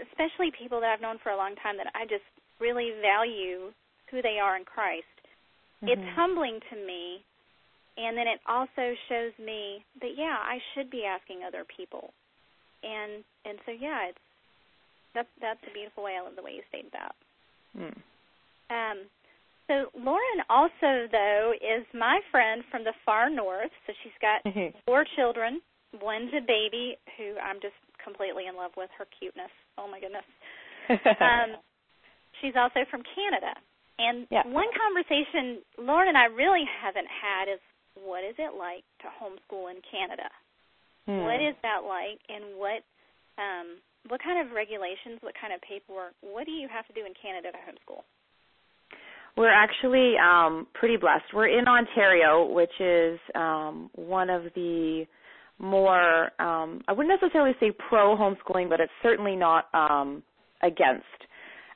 especially 0.08 0.50
people 0.56 0.80
that 0.80 0.90
I've 0.90 1.02
known 1.02 1.18
for 1.22 1.30
a 1.30 1.36
long 1.36 1.54
time 1.60 1.76
that 1.76 1.92
I 1.94 2.06
just 2.06 2.26
really 2.58 2.92
value 3.02 3.74
who 4.10 4.22
they 4.22 4.38
are 4.42 4.56
in 4.56 4.64
Christ. 4.64 5.06
Mm-hmm. 5.82 5.88
It's 5.88 6.06
humbling 6.16 6.60
to 6.70 6.76
me, 6.76 7.24
and 7.96 8.16
then 8.16 8.26
it 8.26 8.40
also 8.46 8.94
shows 9.08 9.32
me 9.38 9.84
that 10.00 10.12
yeah, 10.16 10.36
I 10.36 10.58
should 10.74 10.90
be 10.90 11.04
asking 11.04 11.40
other 11.46 11.64
people, 11.64 12.12
and 12.82 13.24
and 13.44 13.58
so 13.64 13.72
yeah, 13.72 14.10
it's 14.10 14.24
that's 15.14 15.32
that's 15.40 15.62
a 15.64 15.72
beautiful 15.74 16.04
way. 16.04 16.16
I 16.18 16.22
love 16.22 16.36
the 16.36 16.42
way 16.42 16.58
you 16.58 16.62
stated 16.68 16.92
that. 16.92 17.14
Mm. 17.76 17.96
Um, 18.70 18.98
so 19.66 19.86
Lauren 19.94 20.42
also 20.50 21.06
though 21.10 21.52
is 21.54 21.86
my 21.94 22.20
friend 22.30 22.62
from 22.70 22.84
the 22.84 22.94
far 23.06 23.30
north. 23.30 23.70
So 23.86 23.92
she's 24.02 24.16
got 24.20 24.42
four 24.86 25.04
children. 25.16 25.60
One's 26.02 26.30
a 26.34 26.42
baby 26.42 26.98
who 27.18 27.38
I'm 27.38 27.58
just 27.62 27.78
completely 28.02 28.46
in 28.46 28.56
love 28.56 28.72
with 28.76 28.90
her 28.98 29.06
cuteness. 29.18 29.50
Oh 29.78 29.86
my 29.90 30.00
goodness. 30.00 30.26
um, 31.20 31.58
she's 32.40 32.54
also 32.58 32.86
from 32.90 33.02
Canada. 33.14 33.54
And 34.00 34.26
yeah. 34.30 34.48
one 34.48 34.72
conversation 34.72 35.60
Lauren 35.76 36.08
and 36.08 36.16
I 36.16 36.32
really 36.32 36.64
haven't 36.64 37.08
had 37.08 37.52
is 37.52 37.60
what 37.94 38.24
is 38.24 38.34
it 38.38 38.56
like 38.56 38.84
to 39.04 39.12
homeschool 39.12 39.68
in 39.68 39.84
Canada? 39.84 40.32
Hmm. 41.04 41.28
What 41.28 41.40
is 41.42 41.54
that 41.62 41.84
like, 41.84 42.20
and 42.28 42.56
what 42.56 42.80
um, 43.36 43.76
what 44.08 44.22
kind 44.22 44.40
of 44.40 44.54
regulations, 44.54 45.20
what 45.20 45.34
kind 45.36 45.52
of 45.52 45.60
paperwork, 45.60 46.16
what 46.20 46.46
do 46.46 46.52
you 46.52 46.68
have 46.72 46.86
to 46.88 46.92
do 46.92 47.04
in 47.04 47.12
Canada 47.20 47.52
to 47.52 47.58
homeschool? 47.58 48.02
We're 49.36 49.52
actually 49.52 50.14
um, 50.16 50.66
pretty 50.74 50.96
blessed. 50.96 51.32
We're 51.32 51.48
in 51.48 51.68
Ontario, 51.68 52.50
which 52.50 52.72
is 52.80 53.18
um, 53.34 53.90
one 53.94 54.28
of 54.28 54.44
the 54.54 55.04
more 55.58 56.30
um, 56.40 56.82
I 56.88 56.92
wouldn't 56.92 57.20
necessarily 57.20 57.54
say 57.60 57.70
pro 57.70 58.16
homeschooling, 58.16 58.68
but 58.68 58.80
it's 58.80 58.92
certainly 59.02 59.36
not 59.36 59.66
um, 59.74 60.22
against. 60.62 61.04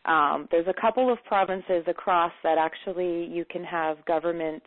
Um, 0.07 0.49
there's 0.51 0.67
a 0.67 0.81
couple 0.81 1.11
of 1.13 1.19
provinces 1.25 1.85
across 1.87 2.33
that 2.43 2.59
actually 2.59 3.27
you 3.27 3.45
can 3.51 3.65
have 3.65 4.05
government 4.05 4.63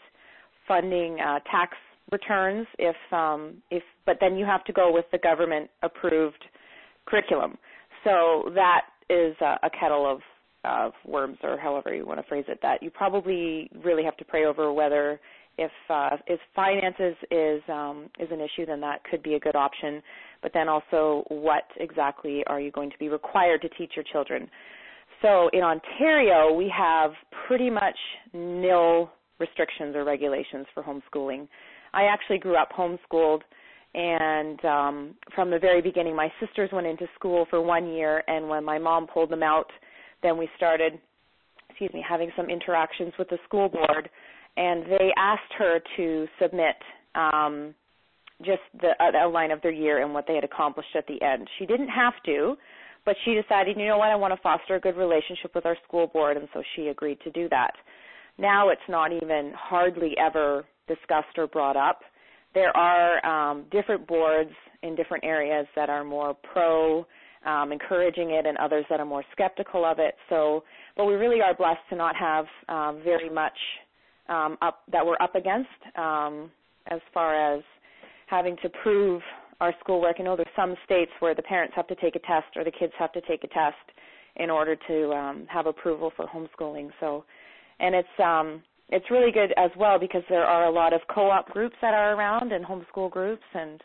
funding 0.67 1.19
uh, 1.19 1.39
tax 1.51 1.77
returns 2.11 2.65
if 2.79 2.95
um, 3.11 3.61
if 3.69 3.83
but 4.05 4.17
then 4.19 4.35
you 4.35 4.45
have 4.45 4.63
to 4.65 4.73
go 4.73 4.91
with 4.91 5.05
the 5.11 5.17
government 5.17 5.69
approved 5.83 6.43
curriculum. 7.05 7.57
So 8.03 8.51
that 8.55 8.81
is 9.09 9.35
a, 9.41 9.57
a 9.63 9.69
kettle 9.79 10.09
of 10.09 10.19
of 10.63 10.93
worms 11.05 11.37
or 11.43 11.57
however 11.57 11.93
you 11.93 12.05
want 12.05 12.19
to 12.19 12.27
phrase 12.27 12.45
it 12.47 12.59
that 12.61 12.81
you 12.81 12.89
probably 12.89 13.69
really 13.83 14.03
have 14.03 14.17
to 14.17 14.25
pray 14.25 14.45
over 14.45 14.73
whether 14.73 15.19
if 15.57 15.71
uh, 15.89 16.17
if 16.27 16.39
finances 16.55 17.15
is 17.31 17.61
um, 17.69 18.09
is 18.19 18.27
an 18.31 18.39
issue 18.41 18.65
then 18.65 18.81
that 18.81 19.03
could 19.09 19.21
be 19.23 19.35
a 19.35 19.39
good 19.39 19.55
option 19.55 20.01
but 20.41 20.51
then 20.53 20.67
also 20.67 21.23
what 21.29 21.63
exactly 21.79 22.43
are 22.47 22.59
you 22.59 22.71
going 22.71 22.89
to 22.89 22.97
be 22.97 23.07
required 23.07 23.61
to 23.61 23.69
teach 23.69 23.91
your 23.95 24.05
children 24.11 24.49
so 25.21 25.49
in 25.53 25.61
Ontario 25.61 26.53
we 26.53 26.71
have 26.75 27.11
pretty 27.47 27.69
much 27.69 27.97
nil 28.33 29.09
restrictions 29.39 29.95
or 29.95 30.03
regulations 30.03 30.65
for 30.73 30.83
homeschooling 30.83 31.47
I 31.93 32.03
actually 32.03 32.39
grew 32.39 32.55
up 32.55 32.69
homeschooled 32.71 33.41
and 33.93 34.63
um 34.65 35.15
from 35.33 35.49
the 35.49 35.59
very 35.59 35.81
beginning 35.81 36.15
my 36.15 36.31
sisters 36.39 36.69
went 36.73 36.87
into 36.87 37.07
school 37.15 37.45
for 37.49 37.61
one 37.61 37.87
year 37.87 38.23
and 38.27 38.47
when 38.49 38.63
my 38.63 38.77
mom 38.77 39.07
pulled 39.07 39.29
them 39.29 39.43
out 39.43 39.71
then 40.23 40.37
we 40.37 40.49
started, 40.55 40.99
excuse 41.69 41.91
me, 41.93 42.03
having 42.07 42.31
some 42.35 42.49
interactions 42.49 43.13
with 43.19 43.29
the 43.29 43.37
school 43.45 43.69
board, 43.69 44.09
and 44.55 44.83
they 44.85 45.11
asked 45.17 45.53
her 45.57 45.79
to 45.97 46.27
submit 46.41 46.75
um, 47.15 47.75
just 48.41 48.61
the 48.81 48.91
uh, 48.99 49.15
outline 49.15 49.51
of 49.51 49.61
their 49.61 49.71
year 49.71 50.03
and 50.03 50.13
what 50.13 50.25
they 50.27 50.35
had 50.35 50.43
accomplished 50.43 50.95
at 50.95 51.05
the 51.07 51.21
end. 51.21 51.47
She 51.59 51.65
didn't 51.65 51.89
have 51.89 52.13
to, 52.25 52.55
but 53.07 53.15
she 53.23 53.39
decided, 53.41 53.77
you 53.77 53.87
know 53.87 53.97
what, 53.97 54.09
I 54.09 54.17
want 54.17 54.33
to 54.33 54.41
foster 54.41 54.75
a 54.75 54.81
good 54.81 54.97
relationship 54.97 55.55
with 55.55 55.65
our 55.65 55.77
school 55.87 56.07
board, 56.07 56.35
and 56.35 56.49
so 56.53 56.61
she 56.75 56.89
agreed 56.89 57.17
to 57.23 57.31
do 57.31 57.47
that. 57.47 57.71
Now 58.37 58.67
it's 58.67 58.81
not 58.89 59.13
even 59.13 59.53
hardly 59.55 60.13
ever 60.19 60.65
discussed 60.89 61.37
or 61.37 61.47
brought 61.47 61.77
up. 61.77 62.01
There 62.53 62.75
are 62.75 63.25
um, 63.25 63.63
different 63.71 64.05
boards 64.07 64.51
in 64.83 64.93
different 64.97 65.23
areas 65.23 65.65
that 65.77 65.89
are 65.89 66.03
more 66.03 66.35
pro 66.51 67.07
um, 67.45 67.71
encouraging 67.71 68.31
it, 68.31 68.45
and 68.45 68.57
others 68.57 68.83
that 68.89 68.99
are 68.99 69.05
more 69.05 69.23
skeptical 69.31 69.85
of 69.85 69.99
it. 69.99 70.15
So, 70.27 70.65
but 70.97 71.05
we 71.05 71.13
really 71.13 71.39
are 71.39 71.55
blessed 71.55 71.79
to 71.91 71.95
not 71.95 72.13
have 72.17 72.45
um, 72.67 72.99
very 73.05 73.29
much 73.29 73.57
um, 74.27 74.57
up 74.61 74.81
that 74.91 75.05
we're 75.05 75.21
up 75.21 75.33
against 75.35 75.69
um, 75.97 76.51
as 76.91 76.99
far 77.13 77.55
as 77.55 77.63
having 78.25 78.57
to 78.63 78.69
prove 78.83 79.21
our 79.59 79.73
schoolwork. 79.79 80.17
I 80.19 80.23
know 80.23 80.35
there's 80.35 80.47
some 80.55 80.75
states 80.85 81.11
where 81.19 81.35
the 81.35 81.41
parents 81.41 81.73
have 81.75 81.87
to 81.87 81.95
take 81.95 82.15
a 82.15 82.19
test 82.19 82.47
or 82.55 82.63
the 82.63 82.71
kids 82.71 82.93
have 82.99 83.11
to 83.13 83.21
take 83.21 83.43
a 83.43 83.47
test 83.47 83.75
in 84.35 84.49
order 84.49 84.75
to 84.87 85.11
um, 85.13 85.47
have 85.49 85.65
approval 85.65 86.11
for 86.15 86.25
homeschooling. 86.27 86.89
So, 86.99 87.23
and 87.79 87.95
it's 87.95 88.19
um, 88.23 88.61
it's 88.89 89.09
really 89.11 89.31
good 89.31 89.53
as 89.57 89.71
well 89.77 89.99
because 89.99 90.23
there 90.29 90.45
are 90.45 90.65
a 90.65 90.71
lot 90.71 90.93
of 90.93 91.01
co-op 91.13 91.49
groups 91.49 91.75
that 91.81 91.93
are 91.93 92.15
around 92.15 92.51
and 92.53 92.65
homeschool 92.65 93.11
groups 93.11 93.43
and 93.53 93.81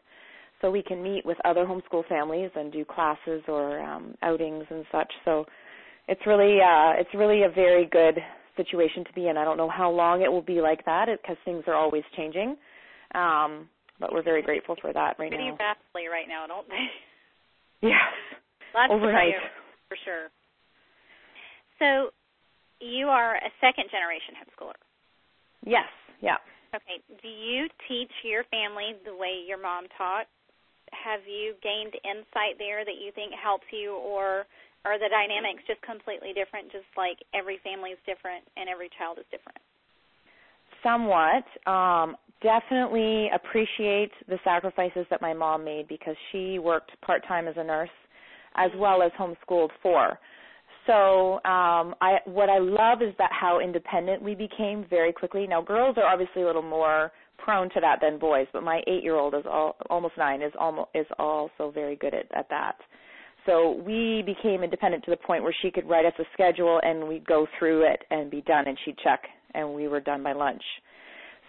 so 0.61 0.71
we 0.71 0.83
can 0.83 1.02
meet 1.02 1.26
with 1.26 1.37
other 1.45 1.64
homeschool 1.67 2.07
families 2.09 2.50
and 2.55 2.73
do 2.73 2.85
classes 2.85 3.43
or 3.49 3.81
um, 3.81 4.14
outings 4.23 4.64
and 4.71 4.85
such. 4.93 5.12
So 5.25 5.45
it's 6.09 6.21
really 6.26 6.59
uh, 6.61 6.93
it's 6.97 7.12
really 7.14 7.43
a 7.43 7.49
very 7.49 7.87
good 7.87 8.19
situation 8.57 9.05
to 9.05 9.12
be 9.12 9.29
in. 9.29 9.37
I 9.37 9.45
don't 9.45 9.57
know 9.57 9.69
how 9.69 9.91
long 9.91 10.23
it 10.23 10.31
will 10.31 10.43
be 10.43 10.61
like 10.61 10.85
that 10.85 11.09
because 11.21 11.37
things 11.45 11.64
are 11.67 11.75
always 11.75 12.05
changing. 12.17 12.57
Um, 13.14 13.69
but 14.02 14.12
we're 14.12 14.26
very 14.26 14.42
grateful 14.42 14.75
for 14.82 14.92
that 14.92 15.14
right 15.16 15.30
Pretty 15.30 15.49
now. 15.49 15.54
Pretty 15.54 15.62
rapidly 15.62 16.06
right 16.11 16.26
now, 16.28 16.47
don't 16.47 16.68
they? 16.68 16.87
Yes. 17.82 18.14
Lots 18.76 18.92
Overnight. 18.94 19.35
for 19.90 19.99
sure. 20.06 20.30
So 21.82 22.14
you 22.78 23.09
are 23.09 23.35
a 23.35 23.50
second 23.59 23.90
generation 23.90 24.38
homeschooler. 24.38 24.78
Yes. 25.66 25.90
Yeah. 26.23 26.38
Okay. 26.71 27.02
Do 27.11 27.26
you 27.26 27.66
teach 27.90 28.12
your 28.23 28.44
family 28.54 28.94
the 29.04 29.16
way 29.16 29.42
your 29.49 29.59
mom 29.59 29.90
taught? 29.99 30.30
have 30.92 31.25
you 31.26 31.56
gained 31.64 31.97
insight 32.04 32.61
there 32.61 32.85
that 32.85 33.00
you 33.00 33.11
think 33.16 33.32
helps 33.32 33.66
you, 33.73 33.97
or 33.97 34.44
are 34.85 34.99
the 35.00 35.09
dynamics 35.09 35.64
just 35.66 35.80
completely 35.82 36.32
different, 36.37 36.71
just 36.71 36.88
like 36.97 37.16
every 37.35 37.59
family 37.64 37.90
is 37.90 38.00
different 38.06 38.44
and 38.56 38.68
every 38.68 38.92
child 39.00 39.18
is 39.18 39.26
different? 39.32 39.59
Somewhat. 40.85 41.44
Um, 41.66 42.16
definitely 42.42 43.28
appreciate 43.34 44.11
the 44.28 44.38
sacrifices 44.44 45.06
that 45.11 45.20
my 45.20 45.32
mom 45.32 45.64
made 45.64 45.88
because 45.88 46.16
she 46.30 46.58
worked 46.58 46.90
part 47.00 47.26
time 47.26 47.49
as 47.49 47.54
a 47.56 47.64
nurse 47.64 47.90
as 48.56 48.70
well 48.76 49.02
as 49.02 49.11
homeschooled 49.18 49.70
four. 49.82 50.18
So 50.87 51.34
um, 51.44 51.94
I, 52.00 52.18
what 52.25 52.49
I 52.49 52.58
love 52.58 53.02
is 53.02 53.14
that 53.18 53.30
how 53.32 53.61
independent 53.61 54.20
we 54.20 54.34
became 54.34 54.84
very 54.90 55.12
quickly. 55.12 55.46
Now 55.46 55.62
girls 55.62 55.96
are 55.96 56.04
obviously 56.04 56.42
a 56.42 56.46
little 56.46 56.62
more 56.62 57.12
prone 57.38 57.70
to 57.70 57.80
that 57.80 57.99
than 58.00 58.18
boys, 58.18 58.46
but 58.52 58.62
my 58.62 58.82
eight 58.87 59.02
year 59.02 59.16
old 59.16 59.34
is 59.34 59.44
all, 59.49 59.76
almost 59.90 60.14
nine 60.18 60.42
is 60.42 60.52
almost 60.58 60.90
is 60.94 61.06
also 61.18 61.70
very 61.72 61.96
good 61.96 62.14
at, 62.14 62.26
at 62.37 62.49
that. 62.50 62.76
So 63.46 63.82
we 63.84 64.22
became 64.25 64.62
independent 64.62 65.04
to 65.04 65.11
the 65.11 65.16
point 65.16 65.42
where 65.42 65.54
she 65.62 65.70
could 65.70 65.88
write 65.88 66.04
us 66.04 66.12
a 66.18 66.25
schedule 66.32 66.80
and 66.82 67.08
we'd 67.08 67.26
go 67.26 67.46
through 67.58 67.90
it 67.90 68.02
and 68.11 68.30
be 68.30 68.40
done 68.42 68.68
and 68.68 68.78
she'd 68.84 68.96
check 68.99 69.22
and 69.54 69.75
we 69.75 69.88
were 69.88 70.00
done 70.00 70.22
by 70.22 70.32
lunch. 70.32 70.62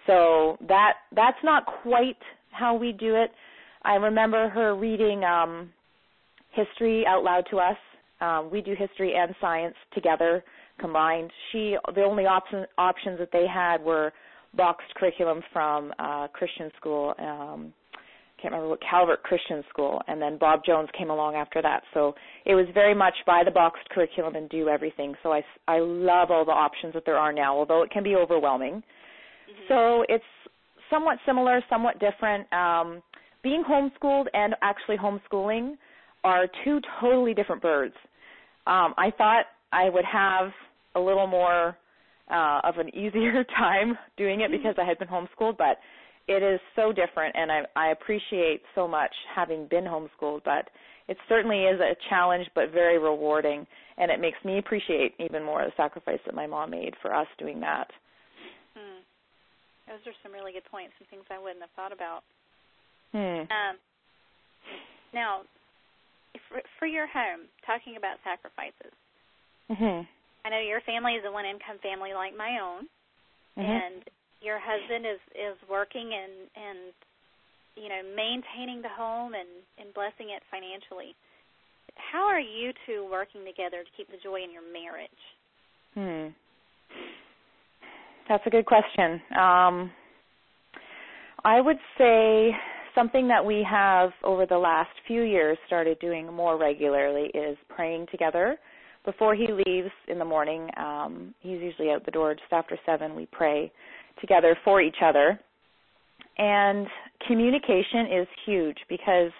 So 0.08 0.58
that 0.68 0.94
that's 1.16 1.38
not 1.44 1.66
quite 1.66 2.18
how 2.52 2.76
we 2.76 2.92
do 2.92 3.16
it. 3.16 3.32
I 3.84 3.96
remember 3.96 4.50
her 4.50 4.76
reading 4.76 5.24
um 5.24 5.70
history 6.52 7.06
out 7.08 7.24
loud 7.24 7.46
to 7.52 7.60
us. 7.60 7.78
Um, 8.22 8.50
we 8.52 8.62
do 8.62 8.74
history 8.78 9.16
and 9.16 9.34
science 9.42 9.76
together 9.94 10.44
combined. 10.80 11.32
She 11.52 11.76
the 11.96 12.04
only 12.04 12.26
option, 12.26 12.66
options 12.78 13.20
that 13.20 13.30
they 13.32 13.46
had 13.52 13.82
were 13.82 14.14
boxed 14.56 14.94
curriculum 14.96 15.42
from 15.52 15.92
uh, 16.00 16.28
Christian 16.28 16.72
school. 16.78 17.14
Um, 17.20 17.74
I 17.96 18.42
can't 18.42 18.54
remember 18.54 18.70
what 18.70 18.80
Calvert 18.82 19.24
Christian 19.24 19.64
School, 19.70 20.02
and 20.08 20.22
then 20.22 20.38
Bob 20.38 20.66
Jones 20.66 20.90
came 20.98 21.10
along 21.10 21.36
after 21.36 21.62
that. 21.62 21.82
So 21.94 22.14
it 22.46 22.56
was 22.56 22.66
very 22.74 22.94
much 22.94 23.14
buy 23.26 23.44
the 23.46 23.52
boxed 23.52 23.88
curriculum 23.90 24.36
and 24.36 24.50
do 24.50 24.68
everything. 24.68 25.16
So 25.24 25.32
I 25.32 25.42
I 25.68 25.80
love 25.80 26.30
all 26.30 26.46
the 26.46 26.52
options 26.52 26.94
that 26.94 27.04
there 27.06 27.18
are 27.18 27.32
now, 27.32 27.58
although 27.58 27.84
it 27.84 27.92
can 27.92 28.04
be 28.04 28.16
overwhelming. 28.16 28.84
Mm-hmm. 29.54 29.74
So 29.74 30.06
it's 30.10 30.24
somewhat 30.90 31.18
similar, 31.26 31.62
somewhat 31.70 32.00
different. 32.00 32.52
Um, 32.54 33.02
being 33.44 33.64
homeschooled 33.64 34.26
and 34.34 34.56
actually 34.62 34.98
homeschooling 34.98 35.76
are 36.24 36.48
two 36.64 36.80
totally 37.02 37.34
different 37.34 37.62
birds. 37.62 37.96
Um, 38.66 38.94
I 38.98 39.12
thought 39.18 39.46
I 39.72 39.90
would 39.90 40.06
have 40.06 40.52
a 40.96 41.00
little 41.00 41.28
more 41.28 41.78
uh, 42.32 42.62
of 42.64 42.78
an 42.78 42.90
easier 42.96 43.44
time 43.58 43.98
doing 44.18 44.42
it 44.42 44.52
because 44.52 44.76
I 44.82 44.86
had 44.86 44.98
been 45.00 45.08
homeschooled, 45.08 45.58
but 45.58 45.78
it 46.28 46.42
is 46.42 46.60
so 46.76 46.94
different, 46.94 47.36
and 47.36 47.52
I, 47.52 47.62
I 47.76 47.92
appreciate 47.92 48.62
so 48.76 48.88
much 48.88 49.12
having 49.36 49.68
been 49.70 49.84
homeschooled. 49.84 50.42
But 50.46 50.70
it 51.10 51.18
certainly 51.28 51.64
is 51.64 51.82
a 51.82 51.96
challenge, 52.10 52.48
but 52.56 52.72
very 52.72 52.98
rewarding, 52.98 53.68
and 53.98 54.10
it 54.10 54.22
makes 54.22 54.38
me 54.46 54.58
appreciate 54.58 55.16
even 55.20 55.44
more 55.44 55.66
the 55.66 55.72
sacrifice 55.76 56.20
that 56.26 56.34
my 56.34 56.48
mom 56.48 56.72
made 56.72 56.94
for 57.02 57.14
us 57.14 57.28
doing 57.38 57.60
that. 57.60 57.88
Those 59.88 60.04
are 60.08 60.16
some 60.24 60.32
really 60.32 60.54
good 60.54 60.68
points, 60.72 60.96
some 60.98 61.08
things 61.12 61.28
I 61.28 61.40
wouldn't 61.40 61.62
have 61.62 61.76
thought 61.76 61.92
about. 61.92 62.24
Hmm. 63.12 63.46
Um, 63.52 63.76
now, 65.14 65.44
for, 66.50 66.62
for 66.80 66.88
your 66.88 67.06
home, 67.08 67.46
talking 67.66 67.96
about 67.98 68.18
sacrifices. 68.24 68.96
Mm-hmm. 69.70 70.08
I 70.44 70.50
know 70.50 70.60
your 70.60 70.82
family 70.82 71.14
is 71.14 71.24
a 71.24 71.32
one 71.32 71.46
income 71.46 71.80
family 71.80 72.12
like 72.14 72.36
my 72.36 72.60
own, 72.60 72.90
mm-hmm. 73.56 73.64
and 73.64 74.04
your 74.42 74.60
husband 74.60 75.08
is 75.08 75.22
is 75.32 75.56
working 75.72 76.12
and 76.12 76.52
and 76.52 76.80
you 77.80 77.88
know 77.88 78.04
maintaining 78.12 78.84
the 78.84 78.92
home 78.92 79.34
and 79.34 79.48
and 79.80 79.94
blessing 79.94 80.36
it 80.36 80.44
financially. 80.52 81.16
How 81.96 82.26
are 82.26 82.42
you 82.42 82.74
two 82.86 83.08
working 83.10 83.46
together 83.46 83.86
to 83.86 83.92
keep 83.96 84.10
the 84.10 84.20
joy 84.20 84.44
in 84.44 84.52
your 84.52 84.66
marriage? 84.66 85.22
Hmm. 85.94 86.34
That's 88.30 88.44
a 88.46 88.50
good 88.50 88.66
question. 88.66 89.22
Um, 89.38 89.92
I 91.44 91.60
would 91.60 91.78
say 91.98 92.52
something 92.96 93.28
that 93.28 93.44
we 93.44 93.66
have 93.70 94.12
over 94.24 94.46
the 94.46 94.58
last 94.58 94.92
few 95.08 95.24
years 95.24 95.58
started 95.68 96.00
doing 96.00 96.32
more 96.32 96.58
regularly 96.58 97.30
is 97.34 97.58
praying 97.70 98.08
together 98.12 98.58
before 99.06 99.36
he 99.36 99.48
leaves 99.48 99.92
in 100.08 100.18
the 100.18 100.26
morning, 100.26 100.70
um, 100.78 101.34
he's 101.42 101.60
usually 101.62 101.90
out 101.90 102.06
the 102.06 102.12
door 102.12 102.34
just 102.34 102.52
after 102.52 102.78
seven. 102.86 103.16
We 103.16 103.28
pray 103.32 103.72
together 104.22 104.58
for 104.64 104.82
each 104.82 104.98
other, 105.04 105.40
and 106.38 106.88
communication 107.28 108.20
is 108.20 108.28
huge 108.46 108.78
because 108.90 109.32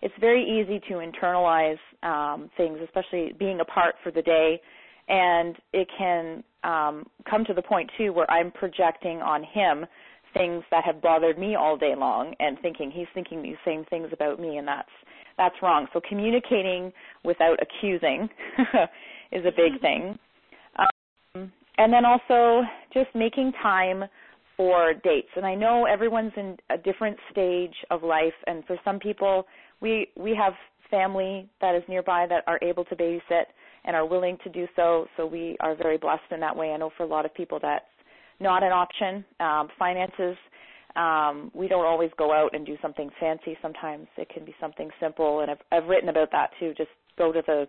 it's 0.00 0.14
very 0.18 0.42
easy 0.42 0.80
to 0.88 0.94
internalize 0.94 1.78
um, 2.02 2.50
things, 2.56 2.78
especially 2.82 3.34
being 3.38 3.60
apart 3.60 3.96
for 4.02 4.10
the 4.10 4.22
day, 4.22 4.60
and 5.08 5.56
it 5.72 5.88
can 5.98 6.42
um, 6.64 7.04
come 7.28 7.44
to 7.44 7.54
the 7.54 7.62
point 7.62 7.90
too 7.96 8.12
where 8.12 8.30
I'm 8.30 8.50
projecting 8.50 9.20
on 9.20 9.42
him 9.42 9.86
things 10.34 10.64
that 10.70 10.84
have 10.84 11.02
bothered 11.02 11.38
me 11.38 11.56
all 11.56 11.76
day 11.76 11.94
long 11.96 12.34
and 12.40 12.58
thinking 12.60 12.90
he's 12.90 13.06
thinking 13.14 13.42
these 13.42 13.56
same 13.64 13.84
things 13.90 14.08
about 14.12 14.40
me 14.40 14.56
and 14.56 14.66
that's 14.66 14.88
that's 15.38 15.54
wrong. 15.62 15.86
So 15.92 16.00
communicating 16.08 16.92
without 17.24 17.58
accusing 17.60 18.28
is 19.32 19.44
a 19.44 19.50
big 19.50 19.80
thing. 19.80 20.18
Um, 20.78 21.52
and 21.78 21.92
then 21.92 22.04
also 22.04 22.62
just 22.92 23.08
making 23.14 23.52
time 23.62 24.04
for 24.56 24.92
dates. 24.92 25.30
And 25.36 25.46
I 25.46 25.54
know 25.54 25.86
everyone's 25.86 26.32
in 26.36 26.56
a 26.70 26.76
different 26.76 27.16
stage 27.30 27.74
of 27.90 28.02
life 28.02 28.34
and 28.46 28.64
for 28.66 28.76
some 28.84 28.98
people 28.98 29.46
we 29.80 30.08
we 30.16 30.34
have 30.34 30.54
family 30.92 31.48
that 31.60 31.74
is 31.74 31.82
nearby 31.88 32.26
that 32.28 32.44
are 32.46 32.60
able 32.62 32.84
to 32.84 32.94
babysit 32.94 33.46
and 33.84 33.96
are 33.96 34.06
willing 34.06 34.38
to 34.44 34.50
do 34.50 34.68
so. 34.76 35.06
So 35.16 35.26
we 35.26 35.56
are 35.58 35.74
very 35.74 35.98
blessed 35.98 36.30
in 36.30 36.38
that 36.40 36.56
way. 36.56 36.70
I 36.70 36.76
know 36.76 36.90
for 36.96 37.02
a 37.02 37.06
lot 37.06 37.24
of 37.24 37.34
people 37.34 37.58
that's 37.60 37.84
not 38.38 38.62
an 38.62 38.70
option. 38.70 39.24
Um, 39.40 39.68
finances, 39.78 40.36
um, 40.94 41.50
we 41.54 41.68
don't 41.68 41.86
always 41.86 42.10
go 42.18 42.32
out 42.32 42.54
and 42.54 42.66
do 42.66 42.76
something 42.82 43.10
fancy. 43.18 43.56
Sometimes 43.62 44.06
it 44.16 44.28
can 44.28 44.44
be 44.44 44.54
something 44.60 44.90
simple, 45.00 45.40
and 45.40 45.50
I've, 45.50 45.58
I've 45.72 45.88
written 45.88 46.10
about 46.10 46.30
that 46.32 46.50
too. 46.60 46.74
Just 46.76 46.90
go 47.16 47.32
to 47.32 47.42
the 47.46 47.66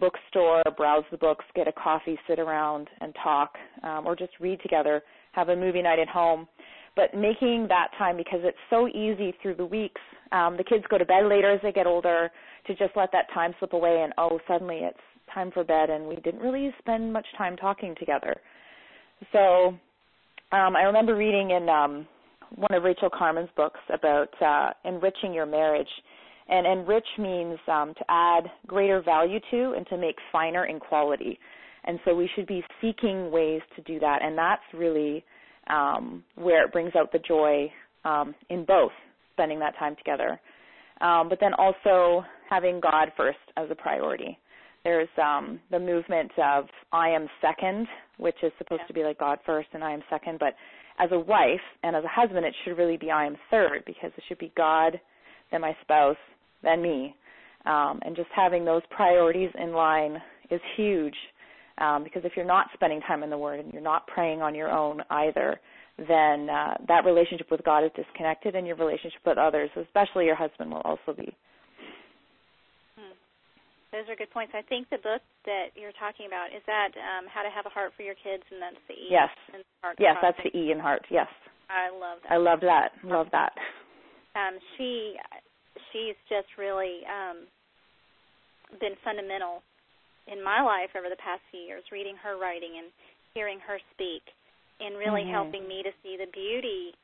bookstore, 0.00 0.62
browse 0.76 1.04
the 1.10 1.18
books, 1.18 1.44
get 1.54 1.68
a 1.68 1.72
coffee, 1.72 2.18
sit 2.28 2.38
around 2.38 2.88
and 3.00 3.14
talk, 3.22 3.54
um, 3.82 4.06
or 4.06 4.16
just 4.16 4.32
read 4.40 4.60
together, 4.62 5.02
have 5.32 5.50
a 5.50 5.56
movie 5.56 5.82
night 5.82 5.98
at 5.98 6.08
home. 6.08 6.48
But 6.96 7.14
making 7.14 7.66
that 7.68 7.88
time 7.98 8.16
because 8.16 8.40
it's 8.42 8.56
so 8.70 8.88
easy 8.88 9.34
through 9.42 9.56
the 9.56 9.66
weeks. 9.66 10.00
Um, 10.32 10.56
the 10.56 10.64
kids 10.64 10.84
go 10.88 10.96
to 10.96 11.04
bed 11.04 11.24
later 11.28 11.50
as 11.50 11.60
they 11.62 11.72
get 11.72 11.86
older 11.86 12.30
to 12.66 12.74
just 12.74 12.96
let 12.96 13.10
that 13.12 13.26
time 13.32 13.54
slip 13.58 13.72
away, 13.72 14.02
and 14.02 14.12
oh, 14.18 14.38
suddenly 14.48 14.80
it's 14.82 14.98
time 15.32 15.50
for 15.52 15.64
bed, 15.64 15.90
and 15.90 16.06
we 16.06 16.16
didn't 16.16 16.40
really 16.40 16.72
spend 16.78 17.12
much 17.12 17.26
time 17.36 17.56
talking 17.56 17.94
together. 17.98 18.34
So 19.32 19.74
um, 20.52 20.76
I 20.76 20.82
remember 20.82 21.16
reading 21.16 21.50
in 21.50 21.68
um, 21.68 22.06
one 22.56 22.74
of 22.74 22.82
Rachel 22.82 23.10
Carman's 23.10 23.50
books 23.56 23.80
about 23.92 24.28
uh, 24.42 24.70
enriching 24.84 25.32
your 25.32 25.46
marriage. 25.46 25.88
And 26.46 26.66
enrich 26.66 27.06
means 27.18 27.58
um, 27.68 27.94
to 27.94 28.04
add 28.08 28.44
greater 28.66 29.00
value 29.02 29.40
to 29.50 29.72
and 29.76 29.86
to 29.86 29.96
make 29.96 30.16
finer 30.30 30.66
in 30.66 30.78
quality. 30.78 31.38
And 31.84 31.98
so 32.04 32.14
we 32.14 32.28
should 32.34 32.46
be 32.46 32.62
seeking 32.80 33.30
ways 33.30 33.62
to 33.76 33.82
do 33.82 33.98
that. 34.00 34.20
And 34.22 34.36
that's 34.36 34.62
really 34.74 35.24
um, 35.68 36.22
where 36.34 36.64
it 36.64 36.72
brings 36.72 36.94
out 36.96 37.12
the 37.12 37.18
joy 37.18 37.72
um, 38.04 38.34
in 38.50 38.64
both 38.64 38.92
spending 39.32 39.58
that 39.60 39.76
time 39.78 39.96
together. 39.96 40.38
Um, 41.04 41.28
but 41.28 41.38
then 41.38 41.52
also 41.54 42.24
having 42.48 42.80
God 42.80 43.12
first 43.16 43.38
as 43.58 43.68
a 43.70 43.74
priority. 43.74 44.38
There's 44.84 45.08
um, 45.22 45.60
the 45.70 45.78
movement 45.78 46.30
of 46.42 46.64
I 46.92 47.10
am 47.10 47.28
second, 47.40 47.86
which 48.16 48.36
is 48.42 48.52
supposed 48.58 48.82
yeah. 48.82 48.86
to 48.88 48.92
be 48.94 49.04
like 49.04 49.18
God 49.18 49.38
first 49.44 49.68
and 49.74 49.84
I 49.84 49.92
am 49.92 50.02
second. 50.08 50.38
But 50.38 50.54
as 50.98 51.10
a 51.12 51.18
wife 51.18 51.60
and 51.82 51.94
as 51.94 52.04
a 52.04 52.08
husband, 52.08 52.46
it 52.46 52.54
should 52.64 52.78
really 52.78 52.96
be 52.96 53.10
I 53.10 53.26
am 53.26 53.36
third 53.50 53.82
because 53.86 54.12
it 54.16 54.24
should 54.28 54.38
be 54.38 54.52
God, 54.56 54.98
then 55.50 55.60
my 55.60 55.76
spouse, 55.82 56.16
then 56.62 56.80
me. 56.80 57.14
Um, 57.66 58.00
and 58.04 58.16
just 58.16 58.28
having 58.34 58.64
those 58.64 58.82
priorities 58.90 59.50
in 59.58 59.72
line 59.72 60.20
is 60.50 60.60
huge 60.76 61.16
um, 61.78 62.04
because 62.04 62.22
if 62.24 62.32
you're 62.36 62.44
not 62.46 62.68
spending 62.74 63.00
time 63.02 63.22
in 63.22 63.30
the 63.30 63.38
Word 63.38 63.60
and 63.60 63.72
you're 63.72 63.82
not 63.82 64.06
praying 64.06 64.42
on 64.42 64.54
your 64.54 64.70
own 64.70 65.02
either, 65.10 65.60
then 65.98 66.50
uh, 66.50 66.74
that 66.88 67.06
relationship 67.06 67.50
with 67.50 67.62
God 67.62 67.84
is 67.84 67.90
disconnected, 67.94 68.54
and 68.54 68.66
your 68.66 68.76
relationship 68.76 69.22
with 69.24 69.38
others, 69.38 69.70
especially 69.78 70.26
your 70.26 70.34
husband, 70.34 70.70
will 70.70 70.82
also 70.82 71.14
be. 71.14 71.30
Hmm. 72.98 73.14
Those 73.94 74.10
are 74.10 74.18
good 74.18 74.30
points. 74.34 74.52
I 74.58 74.62
think 74.66 74.90
the 74.90 74.98
book 74.98 75.22
that 75.46 75.70
you're 75.78 75.94
talking 75.94 76.26
about 76.26 76.50
is 76.50 76.66
that 76.66 76.90
um, 76.98 77.30
How 77.30 77.46
to 77.46 77.50
Have 77.50 77.66
a 77.66 77.70
Heart 77.70 77.92
for 77.96 78.02
Your 78.02 78.18
Kids, 78.18 78.42
and 78.50 78.58
that's 78.58 78.82
the 78.90 78.94
E. 78.94 79.06
Yes. 79.06 79.30
heart 79.82 79.96
yes, 80.02 80.18
that's 80.18 80.38
the 80.42 80.50
E 80.50 80.72
in 80.72 80.82
heart. 80.82 81.06
Yes. 81.10 81.30
I 81.70 81.94
love 81.94 82.18
that. 82.26 82.32
I 82.32 82.36
love 82.36 82.60
that. 82.60 82.88
Love 83.06 83.28
that. 83.30 83.54
Um, 84.34 84.58
she, 84.76 85.14
she's 85.94 86.18
just 86.26 86.50
really 86.58 87.06
um, 87.06 87.46
been 88.82 88.98
fundamental 89.06 89.62
in 90.26 90.42
my 90.42 90.58
life 90.58 90.90
over 90.98 91.06
the 91.06 91.20
past 91.22 91.40
few 91.54 91.62
years, 91.62 91.86
reading 91.94 92.18
her 92.18 92.34
writing 92.34 92.82
and 92.82 92.90
hearing 93.32 93.62
her 93.62 93.78
speak 93.94 94.26
and 94.80 94.98
really 94.98 95.22
mm-hmm. 95.22 95.36
helping 95.36 95.68
me 95.68 95.82
to 95.82 95.92
see 96.02 96.16
the 96.18 96.30
beauty 96.32 96.94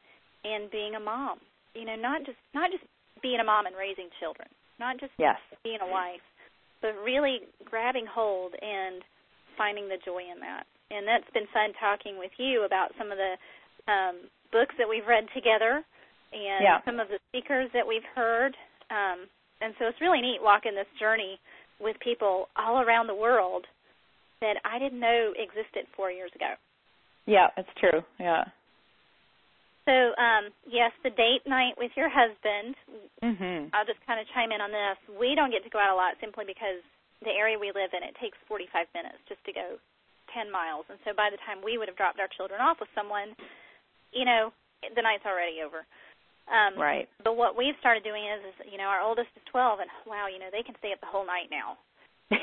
in 0.45 0.69
being 0.73 0.95
a 0.95 1.03
mom. 1.03 1.39
You 1.75 1.87
know, 1.87 1.97
not 1.97 2.27
just 2.27 2.41
not 2.55 2.71
just 2.71 2.85
being 3.23 3.39
a 3.41 3.47
mom 3.47 3.67
and 3.67 3.77
raising 3.77 4.11
children, 4.19 4.49
not 4.79 4.99
just 4.99 5.13
yes. 5.19 5.39
being 5.63 5.79
a 5.83 5.91
wife, 5.91 6.25
but 6.83 6.97
really 7.05 7.47
grabbing 7.65 8.07
hold 8.09 8.55
and 8.59 9.03
finding 9.57 9.89
the 9.89 10.01
joy 10.03 10.25
in 10.25 10.41
that. 10.41 10.65
And 10.91 11.07
that's 11.07 11.29
been 11.31 11.47
fun 11.55 11.77
talking 11.79 12.19
with 12.19 12.33
you 12.39 12.65
about 12.67 12.91
some 12.99 13.13
of 13.13 13.19
the 13.19 13.39
um, 13.87 14.27
books 14.51 14.75
that 14.79 14.89
we've 14.89 15.07
read 15.07 15.29
together 15.35 15.85
and 16.33 16.63
yeah. 16.63 16.83
some 16.85 16.99
of 16.99 17.09
the 17.09 17.21
speakers 17.31 17.71
that 17.75 17.87
we've 17.87 18.07
heard. 18.17 18.57
Um, 18.91 19.29
and 19.61 19.75
so 19.79 19.87
it's 19.87 20.01
really 20.01 20.21
neat 20.21 20.41
walking 20.43 20.75
this 20.75 20.91
journey 20.99 21.39
with 21.79 21.97
people 22.03 22.49
all 22.57 22.81
around 22.81 23.07
the 23.07 23.15
world 23.15 23.67
that 24.41 24.57
I 24.65 24.79
didn't 24.79 25.01
know 25.01 25.33
existed 25.37 25.87
four 25.97 26.11
years 26.11 26.31
ago. 26.35 26.57
Yeah, 27.31 27.55
it's 27.55 27.71
true. 27.79 28.03
Yeah. 28.19 28.43
So, 29.87 29.95
um, 30.19 30.51
yes, 30.66 30.90
the 31.07 31.14
date 31.14 31.47
night 31.47 31.79
with 31.79 31.95
your 31.95 32.11
husband. 32.11 32.75
Mm-hmm. 33.23 33.71
I'll 33.71 33.87
just 33.87 34.03
kind 34.03 34.19
of 34.19 34.27
chime 34.35 34.51
in 34.51 34.59
on 34.59 34.75
this. 34.75 34.99
We 35.14 35.38
don't 35.38 35.55
get 35.55 35.62
to 35.62 35.71
go 35.71 35.79
out 35.79 35.95
a 35.95 35.99
lot 35.99 36.19
simply 36.19 36.43
because 36.43 36.83
the 37.23 37.31
area 37.31 37.55
we 37.55 37.71
live 37.71 37.95
in 37.95 38.03
it 38.03 38.19
takes 38.19 38.35
45 38.51 38.90
minutes 38.99 39.23
just 39.31 39.40
to 39.47 39.55
go 39.55 39.79
10 40.35 40.51
miles, 40.51 40.87
and 40.87 40.99
so 41.03 41.11
by 41.11 41.27
the 41.27 41.38
time 41.43 41.59
we 41.59 41.75
would 41.75 41.90
have 41.90 41.99
dropped 41.99 42.23
our 42.23 42.31
children 42.38 42.62
off 42.62 42.79
with 42.79 42.90
someone, 42.95 43.35
you 44.14 44.23
know, 44.23 44.55
the 44.95 45.03
night's 45.03 45.27
already 45.27 45.59
over. 45.59 45.83
Um, 46.47 46.79
right. 46.79 47.11
But 47.23 47.35
what 47.35 47.59
we've 47.59 47.75
started 47.83 48.07
doing 48.07 48.23
is, 48.27 48.40
is, 48.47 48.57
you 48.71 48.79
know, 48.79 48.87
our 48.87 49.03
oldest 49.03 49.35
is 49.35 49.43
12, 49.51 49.83
and 49.87 49.90
wow, 50.07 50.31
you 50.31 50.38
know, 50.38 50.51
they 50.51 50.62
can 50.62 50.79
stay 50.79 50.95
up 50.95 51.03
the 51.03 51.11
whole 51.11 51.27
night 51.27 51.51
now. 51.51 51.79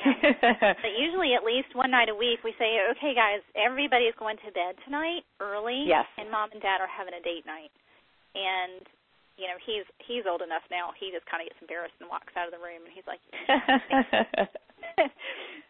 but 0.84 0.91
usually 1.00 1.32
at 1.32 1.47
least 1.47 1.71
one 1.71 1.95
night 1.95 2.12
a 2.12 2.15
week 2.15 2.43
we 2.43 2.52
say, 2.60 2.76
okay, 2.91 3.15
guys, 3.15 3.39
everybody's 3.56 4.15
going 4.19 4.36
to 4.43 4.52
bed 4.52 4.76
tonight 4.84 5.23
early, 5.39 5.88
yes. 5.88 6.04
and 6.19 6.28
mom 6.28 6.52
and 6.52 6.60
dad 6.60 6.84
are 6.84 6.91
having 6.91 7.15
a 7.15 7.23
date 7.23 7.47
night. 7.47 7.71
And 8.36 8.84
you 9.39 9.47
know, 9.47 9.56
he's 9.63 9.88
he's 10.04 10.28
old 10.28 10.41
enough 10.41 10.65
now. 10.67 10.91
He 10.97 11.13
just 11.13 11.30
kind 11.30 11.39
of 11.39 11.47
gets 11.47 11.62
embarrassed 11.62 11.95
and 12.02 12.10
walks 12.10 12.34
out 12.36 12.50
of 12.50 12.54
the 12.54 12.60
room, 12.60 12.84
and 12.84 12.91
he's 12.91 13.08
like, 13.08 13.21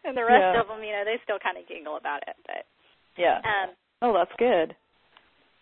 and 0.04 0.16
the 0.16 0.24
rest 0.24 0.56
yeah. 0.56 0.58
of 0.58 0.66
them, 0.66 0.82
you 0.82 0.96
know, 0.96 1.04
they 1.04 1.20
still 1.22 1.38
kind 1.38 1.60
of 1.60 1.68
giggle 1.68 2.00
about 2.00 2.24
it. 2.26 2.34
But 2.42 2.66
yeah, 3.14 3.38
um, 3.44 3.76
oh, 4.02 4.16
that's 4.16 4.34
good. 4.40 4.74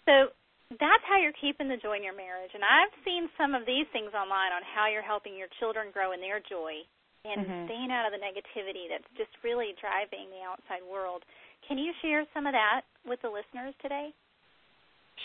So 0.06 0.30
that's 0.70 1.04
how 1.06 1.18
you're 1.18 1.36
keeping 1.36 1.68
the 1.68 1.82
joy 1.82 1.98
in 1.98 2.06
your 2.06 2.16
marriage. 2.16 2.54
And 2.54 2.62
I've 2.62 2.94
seen 3.02 3.26
some 3.34 3.58
of 3.58 3.66
these 3.66 3.90
things 3.90 4.14
online 4.14 4.54
on 4.54 4.62
how 4.64 4.86
you're 4.86 5.04
helping 5.04 5.34
your 5.34 5.50
children 5.58 5.90
grow 5.90 6.14
in 6.14 6.22
their 6.22 6.38
joy 6.42 6.86
and 7.32 7.46
mm-hmm. 7.46 7.64
staying 7.66 7.90
out 7.90 8.06
of 8.06 8.12
the 8.12 8.22
negativity 8.22 8.86
that's 8.90 9.08
just 9.16 9.30
really 9.42 9.74
driving 9.80 10.30
the 10.30 10.42
outside 10.46 10.84
world. 10.86 11.22
Can 11.68 11.78
you 11.78 11.92
share 12.02 12.24
some 12.32 12.46
of 12.46 12.52
that 12.52 12.82
with 13.06 13.20
the 13.22 13.28
listeners 13.28 13.74
today? 13.82 14.10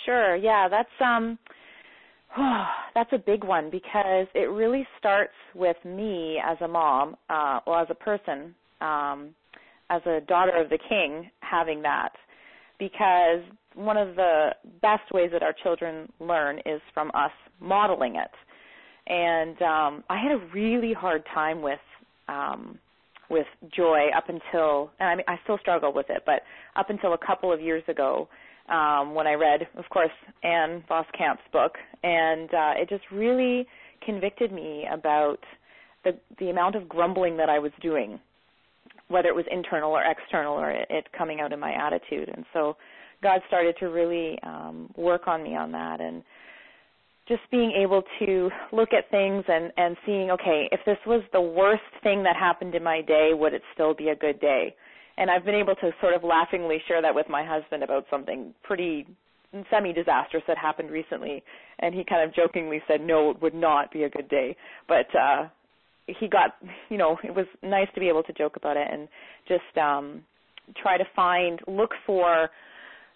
Sure. 0.05 0.35
Yeah, 0.35 0.67
that's 0.69 0.89
um 0.99 1.37
oh, 2.37 2.65
that's 2.95 3.11
a 3.13 3.17
big 3.17 3.43
one 3.43 3.69
because 3.69 4.27
it 4.33 4.49
really 4.49 4.87
starts 4.99 5.33
with 5.55 5.77
me 5.85 6.37
as 6.43 6.57
a 6.61 6.67
mom, 6.67 7.15
uh 7.29 7.59
well 7.65 7.81
as 7.81 7.87
a 7.89 7.95
person, 7.95 8.55
um 8.81 9.35
as 9.89 10.01
a 10.05 10.21
daughter 10.27 10.55
of 10.55 10.69
the 10.69 10.79
king 10.89 11.29
having 11.41 11.81
that 11.81 12.13
because 12.79 13.41
one 13.75 13.97
of 13.97 14.15
the 14.15 14.49
best 14.81 15.03
ways 15.13 15.29
that 15.31 15.43
our 15.43 15.53
children 15.63 16.11
learn 16.19 16.59
is 16.65 16.81
from 16.93 17.09
us 17.13 17.31
modeling 17.59 18.15
it. 18.15 18.31
And 19.07 19.61
um 19.61 20.03
I 20.09 20.17
had 20.21 20.31
a 20.31 20.53
really 20.53 20.93
hard 20.93 21.23
time 21.33 21.61
with 21.61 21.79
um, 22.31 22.79
with 23.29 23.47
joy 23.75 24.07
up 24.15 24.25
until, 24.29 24.91
and 24.99 25.09
I 25.09 25.15
mean, 25.15 25.25
I 25.27 25.35
still 25.43 25.57
struggle 25.59 25.93
with 25.93 26.07
it, 26.09 26.23
but 26.25 26.41
up 26.75 26.89
until 26.89 27.13
a 27.13 27.17
couple 27.17 27.51
of 27.51 27.61
years 27.61 27.83
ago, 27.87 28.27
um, 28.69 29.15
when 29.15 29.27
I 29.27 29.33
read, 29.33 29.67
of 29.77 29.85
course, 29.89 30.11
Ann 30.43 30.83
Voskamp's 30.89 31.41
book, 31.51 31.73
and 32.03 32.49
uh, 32.53 32.73
it 32.75 32.89
just 32.89 33.03
really 33.11 33.65
convicted 34.05 34.51
me 34.51 34.85
about 34.91 35.39
the 36.03 36.11
the 36.39 36.49
amount 36.49 36.75
of 36.75 36.87
grumbling 36.87 37.37
that 37.37 37.49
I 37.49 37.59
was 37.59 37.71
doing, 37.81 38.19
whether 39.07 39.29
it 39.29 39.35
was 39.35 39.45
internal 39.51 39.91
or 39.91 40.03
external, 40.03 40.53
or 40.53 40.71
it, 40.71 40.87
it 40.89 41.07
coming 41.17 41.39
out 41.41 41.53
in 41.53 41.59
my 41.59 41.73
attitude. 41.73 42.29
And 42.33 42.45
so, 42.53 42.77
God 43.21 43.41
started 43.47 43.75
to 43.79 43.87
really 43.87 44.39
um, 44.43 44.91
work 44.95 45.27
on 45.27 45.43
me 45.43 45.55
on 45.55 45.71
that, 45.73 46.01
and 46.01 46.23
just 47.27 47.41
being 47.51 47.71
able 47.71 48.03
to 48.19 48.49
look 48.71 48.89
at 48.93 49.09
things 49.11 49.43
and 49.47 49.71
and 49.77 49.95
seeing 50.05 50.31
okay 50.31 50.67
if 50.71 50.79
this 50.85 50.97
was 51.05 51.21
the 51.33 51.41
worst 51.41 51.81
thing 52.03 52.23
that 52.23 52.35
happened 52.35 52.75
in 52.75 52.83
my 52.83 53.01
day 53.01 53.31
would 53.33 53.53
it 53.53 53.61
still 53.73 53.93
be 53.93 54.09
a 54.09 54.15
good 54.15 54.39
day 54.39 54.75
and 55.17 55.29
i've 55.29 55.45
been 55.45 55.55
able 55.55 55.75
to 55.75 55.91
sort 56.01 56.13
of 56.13 56.23
laughingly 56.23 56.77
share 56.87 57.01
that 57.01 57.13
with 57.13 57.29
my 57.29 57.43
husband 57.45 57.83
about 57.83 58.05
something 58.09 58.53
pretty 58.63 59.05
semi 59.69 59.93
disastrous 59.93 60.43
that 60.47 60.57
happened 60.57 60.91
recently, 60.91 61.43
and 61.79 61.93
he 61.93 62.03
kind 62.03 62.27
of 62.27 62.33
jokingly 62.33 62.81
said, 62.87 63.01
"No, 63.01 63.31
it 63.31 63.41
would 63.41 63.53
not 63.53 63.91
be 63.91 64.03
a 64.03 64.09
good 64.09 64.29
day." 64.29 64.55
But 64.87 65.13
uh, 65.15 65.49
he 66.07 66.27
got, 66.27 66.55
you 66.89 66.97
know, 66.97 67.17
it 67.23 67.33
was 67.33 67.45
nice 67.61 67.87
to 67.93 67.99
be 67.99 68.07
able 68.07 68.23
to 68.23 68.33
joke 68.33 68.55
about 68.55 68.77
it 68.77 68.87
and 68.91 69.07
just 69.47 69.77
um, 69.77 70.23
try 70.81 70.97
to 70.97 71.05
find, 71.15 71.59
look 71.67 71.91
for 72.05 72.49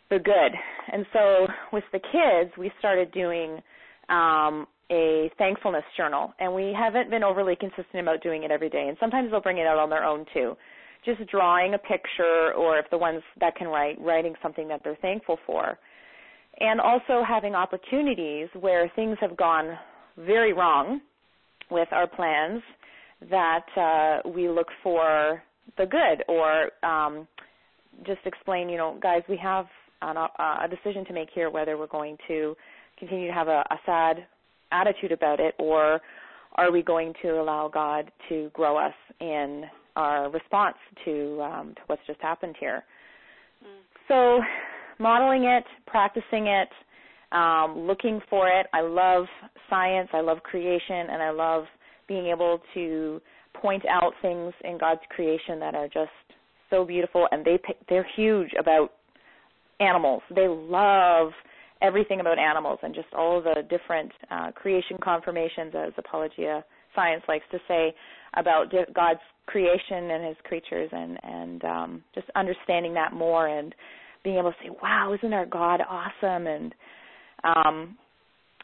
the 0.10 0.20
good. 0.20 0.54
And 0.92 1.06
so 1.14 1.48
with 1.72 1.84
the 1.92 2.00
kids, 2.00 2.52
we 2.58 2.72
started 2.80 3.12
doing 3.12 3.62
um, 4.10 4.68
a 4.92 5.32
thankfulness 5.38 5.84
journal, 5.98 6.34
and 6.40 6.54
we 6.54 6.76
haven't 6.78 7.10
been 7.10 7.24
overly 7.24 7.56
consistent 7.56 8.02
about 8.02 8.22
doing 8.22 8.44
it 8.44 8.52
every 8.52 8.70
day. 8.70 8.88
And 8.88 8.98
sometimes 9.00 9.32
they'll 9.32 9.42
bring 9.42 9.58
it 9.58 9.66
out 9.66 9.78
on 9.78 9.90
their 9.90 10.04
own 10.04 10.26
too, 10.34 10.56
just 11.04 11.26
drawing 11.30 11.74
a 11.74 11.78
picture, 11.78 12.54
or 12.56 12.78
if 12.78 12.86
the 12.92 12.98
ones 12.98 13.22
that 13.40 13.56
can 13.56 13.68
write, 13.68 14.00
writing 14.00 14.36
something 14.42 14.68
that 14.68 14.82
they're 14.84 14.98
thankful 15.02 15.38
for, 15.46 15.78
and 16.60 16.80
also 16.80 17.24
having 17.28 17.56
opportunities 17.56 18.48
where 18.60 18.92
things 18.96 19.18
have 19.20 19.36
gone 19.36 19.78
very 20.18 20.54
wrong 20.54 21.02
with 21.72 21.88
our 21.92 22.08
plans 22.08 22.62
that 23.30 23.66
uh, 23.76 24.30
we 24.30 24.48
look 24.50 24.68
for 24.84 25.42
the 25.78 25.86
good, 25.86 26.24
or 26.28 26.70
um, 26.84 27.28
just 28.06 28.20
explain, 28.26 28.70
you 28.70 28.78
know, 28.78 28.98
guys, 29.02 29.22
we 29.28 29.38
have 29.38 29.66
an, 30.02 30.18
uh, 30.18 30.28
a 30.38 30.68
decision 30.70 31.06
to 31.06 31.14
make 31.14 31.30
here 31.34 31.50
whether 31.50 31.78
we're 31.78 31.88
going 31.88 32.18
to 32.28 32.56
continue 32.98 33.28
to 33.28 33.34
have 33.34 33.48
a, 33.48 33.64
a 33.70 33.80
sad 33.86 34.26
attitude 34.72 35.12
about 35.12 35.40
it, 35.40 35.56
or 35.60 36.02
are 36.56 36.72
we 36.72 36.82
going 36.82 37.14
to 37.22 37.42
allow 37.42 37.70
God 37.72 38.12
to 38.30 38.50
grow 38.54 38.78
us 38.78 38.94
in 39.20 39.64
our 39.96 40.30
response 40.30 40.78
to 41.06 41.42
um, 41.42 41.74
to 41.76 41.82
what's 41.88 42.02
just 42.08 42.22
happened 42.22 42.56
here? 42.60 42.84
Mm. 43.64 43.82
So, 44.08 44.44
modeling 45.00 45.44
it, 45.44 45.64
practicing 45.86 46.48
it, 46.48 46.70
um, 47.32 47.80
looking 47.80 48.22
for 48.30 48.48
it. 48.48 48.68
I 48.74 48.82
love 48.82 49.26
science. 49.70 50.10
I 50.14 50.22
love 50.22 50.40
creation, 50.44 51.08
and 51.12 51.22
I 51.22 51.32
love 51.32 51.66
being 52.08 52.28
able 52.28 52.60
to 52.74 53.22
point 53.54 53.84
out 53.90 54.14
things 54.22 54.54
in 54.64 54.78
God's 54.78 55.02
creation 55.10 55.60
that 55.60 55.76
are 55.76 55.88
just 55.88 56.12
so 56.70 56.86
beautiful. 56.86 57.28
And 57.32 57.44
they 57.44 57.60
they're 57.90 58.08
huge 58.16 58.52
about 58.60 58.92
animals. 59.80 60.22
They 60.34 60.48
love 60.48 61.32
everything 61.86 62.20
about 62.20 62.40
animals 62.40 62.80
and 62.84 62.94
just 62.96 63.08
all 63.14 63.42
the 63.42 63.64
different 63.70 64.12
uh, 64.32 64.52
creation 64.52 64.98
confirmations, 65.02 65.74
as 65.76 65.94
Apologia 65.98 66.64
Science 66.96 67.24
likes 67.28 67.46
to 67.52 67.60
say, 67.68 67.94
about 68.36 68.72
God's 68.94 69.20
creation 69.46 70.12
and 70.12 70.28
His 70.28 70.38
creatures, 70.44 70.90
and 70.92 71.18
and 71.24 71.64
um, 71.64 72.04
just 72.14 72.28
understanding 72.36 72.94
that 72.96 73.14
more 73.14 73.48
and 73.48 73.74
being 74.24 74.38
able 74.38 74.52
to 74.52 74.58
say, 74.64 74.70
"Wow, 74.82 75.14
isn't 75.18 75.34
our 75.34 75.46
God 75.46 75.82
awesome?" 75.88 76.48
and 76.48 76.74
um, 77.44 77.98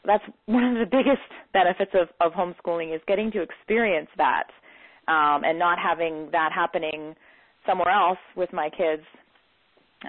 that's 0.05 0.23
one 0.45 0.63
of 0.63 0.73
the 0.75 0.85
biggest 0.97 1.21
benefits 1.53 1.91
of, 1.93 2.07
of 2.19 2.33
homeschooling 2.33 2.95
is 2.95 3.01
getting 3.07 3.31
to 3.31 3.41
experience 3.41 4.09
that 4.17 4.47
um, 5.07 5.43
and 5.43 5.59
not 5.59 5.77
having 5.79 6.29
that 6.31 6.51
happening 6.53 7.15
somewhere 7.65 7.93
else 7.93 8.17
with 8.35 8.51
my 8.53 8.69
kids. 8.69 9.03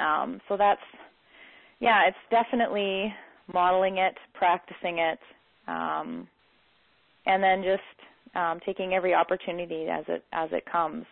Um, 0.00 0.40
so 0.48 0.56
that's 0.56 0.80
yeah, 1.82 2.02
it's 2.06 2.16
definitely 2.30 3.12
modeling 3.52 3.98
it, 3.98 4.14
practicing 4.34 4.98
it, 4.98 5.18
um, 5.66 6.28
and 7.26 7.42
then 7.42 7.62
just 7.64 8.36
um, 8.36 8.60
taking 8.64 8.94
every 8.94 9.12
opportunity 9.14 9.86
as 9.90 10.04
it 10.08 10.24
as 10.32 10.48
it 10.52 10.64
comes, 10.70 11.04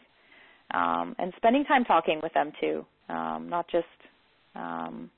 um, 0.73 1.17
and 1.19 1.33
spending 1.37 1.65
time 1.65 1.85
talking 1.85 2.21
with 2.23 2.33
them 2.35 2.53
too, 2.61 2.87
um, 3.09 3.49
not 3.51 3.67
just 3.69 3.85
um, 4.55 5.11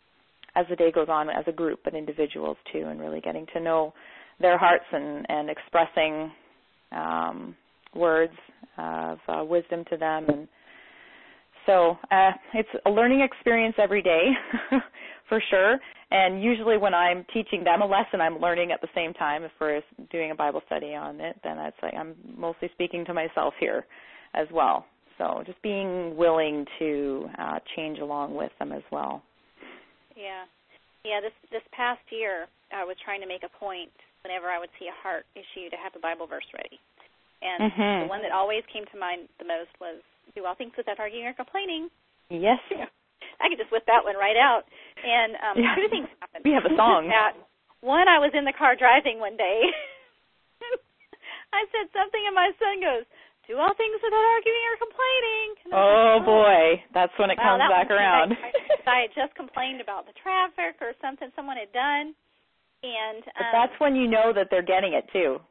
as 0.57 0.65
the 0.71 0.77
day 0.77 0.91
goes 0.91 1.09
on 1.11 1.29
as 1.29 1.45
a 1.47 1.53
group, 1.53 1.81
but 1.85 1.95
individuals 1.95 2.57
too, 2.73 2.87
and 2.87 2.99
really 2.99 3.21
getting 3.21 3.47
to 3.53 3.61
know 3.61 3.93
their 4.41 4.57
hearts 4.57 4.87
and 4.91 5.27
and 5.29 5.51
expressing 5.51 6.33
um, 6.93 7.55
words 7.95 8.33
of 8.79 9.19
uh, 9.29 9.45
wisdom 9.45 9.85
to 9.91 9.99
them. 9.99 10.25
And 10.29 10.49
so 11.67 11.97
uh, 12.11 12.31
it's 12.55 12.69
a 12.87 12.91
learning 12.91 13.21
experience 13.21 13.77
every 13.79 14.03
day, 14.03 14.31
for 15.33 15.43
sure. 15.49 15.81
And 16.11 16.45
usually, 16.45 16.77
when 16.77 16.93
I'm 16.93 17.25
teaching 17.33 17.65
them 17.65 17.81
a 17.81 17.87
lesson, 17.87 18.21
I'm 18.21 18.37
learning 18.39 18.71
at 18.71 18.83
the 18.83 18.93
same 18.95 19.15
time. 19.15 19.45
If 19.45 19.53
we're 19.59 19.81
doing 20.11 20.31
a 20.31 20.35
Bible 20.35 20.61
study 20.67 20.93
on 20.93 21.23
it, 21.23 21.41
then 21.43 21.57
it's 21.57 21.77
like 21.83 21.95
I'm 21.95 22.13
mostly 22.37 22.69
speaking 22.75 23.07
to 23.07 23.15
myself 23.15 23.55
here 23.59 23.87
as 24.35 24.47
well. 24.53 24.85
So 25.17 25.43
just 25.47 25.57
being 25.63 26.19
willing 26.19 26.67
to 26.81 27.31
uh, 27.41 27.61
change 27.75 27.99
along 27.99 28.35
with 28.35 28.53
them 28.59 28.73
as 28.73 28.83
well. 28.93 29.23
Yeah, 30.15 30.45
yeah. 31.03 31.25
This 31.25 31.33
this 31.49 31.65
past 31.73 32.05
year, 32.13 32.45
I 32.77 32.85
was 32.85 33.01
trying 33.03 33.23
to 33.23 33.27
make 33.27 33.41
a 33.41 33.53
point 33.57 33.97
whenever 34.21 34.53
I 34.53 34.61
would 34.61 34.71
see 34.77 34.93
a 34.93 34.97
heart 35.01 35.25
issue 35.33 35.73
to 35.73 35.81
have 35.81 35.97
a 35.97 36.01
Bible 36.05 36.27
verse 36.27 36.45
ready. 36.53 36.77
And 37.41 37.73
mm-hmm. 37.73 38.05
the 38.05 38.11
one 38.13 38.21
that 38.21 38.37
always 38.37 38.69
came 38.69 38.85
to 38.93 39.01
mind 39.01 39.33
the 39.41 39.49
most 39.49 39.73
was 39.81 40.05
do 40.37 40.45
all 40.45 40.55
things 40.55 40.77
without 40.77 41.01
arguing 41.01 41.25
or 41.25 41.33
complaining. 41.33 41.89
Yes. 42.29 42.61
I 43.41 43.49
could 43.49 43.59
just 43.59 43.73
whip 43.73 43.83
that 43.87 44.05
one 44.05 44.17
right 44.17 44.37
out. 44.37 44.69
And 45.01 45.33
um 45.41 45.57
yeah. 45.57 45.75
two 45.75 45.89
things 45.89 46.09
happened. 46.21 46.45
We 46.45 46.53
have 46.53 46.67
a 46.69 46.75
song. 46.77 47.09
At, 47.09 47.37
one, 47.83 48.07
I 48.07 48.23
was 48.23 48.31
in 48.33 48.47
the 48.47 48.55
car 48.55 48.79
driving 48.79 49.19
one 49.19 49.35
day. 49.35 49.59
I 51.59 51.67
said 51.75 51.91
something, 51.91 52.23
and 52.25 52.33
my 52.33 52.55
son 52.57 52.79
goes, 52.79 53.05
"Do 53.51 53.59
all 53.59 53.75
things 53.75 53.99
without 53.99 54.27
arguing 54.39 54.65
or 54.71 54.77
complaining." 54.79 55.49
oh 55.67 55.69
like, 55.69 55.83
oh 55.83 56.17
boy, 56.23 56.63
that's 56.95 57.15
when 57.19 57.35
it 57.35 57.37
comes 57.43 57.61
back 57.67 57.91
around. 57.91 58.39
I 58.87 59.11
had 59.11 59.13
just 59.13 59.35
complained 59.35 59.83
about 59.83 60.07
the 60.07 60.17
traffic 60.17 60.79
or 60.81 60.95
something 61.03 61.29
someone 61.35 61.59
had 61.59 61.75
done, 61.75 62.15
and 62.87 63.23
um, 63.35 63.43
but 63.43 63.51
that's 63.53 63.77
when 63.83 63.99
you 63.99 64.07
know 64.07 64.33
that 64.33 64.49
they're 64.49 64.65
getting 64.65 64.95
it 64.95 65.05
too. 65.13 65.43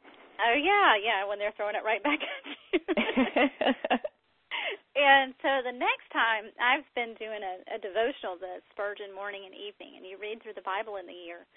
Oh 0.41 0.55
yeah, 0.57 0.97
yeah, 0.97 1.27
when 1.27 1.37
they're 1.37 1.53
throwing 1.53 1.75
it 1.75 1.85
right 1.85 2.01
back 2.01 2.19
at 2.23 2.41
you. 2.71 2.79
and 4.95 5.31
so 5.39 5.63
the 5.63 5.75
next 5.75 6.07
time 6.11 6.51
I've 6.59 6.87
been 6.95 7.15
doing 7.15 7.39
a, 7.39 7.55
a 7.75 7.79
devotional, 7.79 8.35
the 8.35 8.59
Spurgeon 8.75 9.15
morning 9.15 9.47
and 9.47 9.55
evening, 9.55 9.95
and 9.95 10.03
you 10.03 10.19
read 10.19 10.43
through 10.43 10.57
the 10.59 10.67
Bible 10.67 10.99
in 10.99 11.07
the 11.07 11.15
year. 11.15 11.47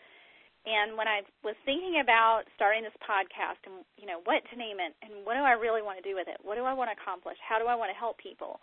And 0.64 0.97
when 0.97 1.05
I 1.05 1.20
was 1.44 1.59
thinking 1.68 2.01
about 2.01 2.49
starting 2.57 2.88
this 2.88 2.97
podcast 3.05 3.61
and 3.68 3.85
you 4.01 4.09
know 4.09 4.25
what 4.25 4.40
to 4.49 4.55
name 4.57 4.81
it 4.81 4.97
and 5.05 5.20
what 5.29 5.37
do 5.37 5.44
I 5.44 5.53
really 5.61 5.85
want 5.85 6.01
to 6.01 6.07
do 6.07 6.16
with 6.16 6.25
it? 6.25 6.40
What 6.40 6.57
do 6.57 6.64
I 6.64 6.73
want 6.73 6.88
to 6.88 6.97
accomplish? 6.97 7.37
How 7.44 7.61
do 7.61 7.68
I 7.68 7.77
want 7.77 7.92
to 7.92 7.99
help 7.99 8.16
people? 8.16 8.61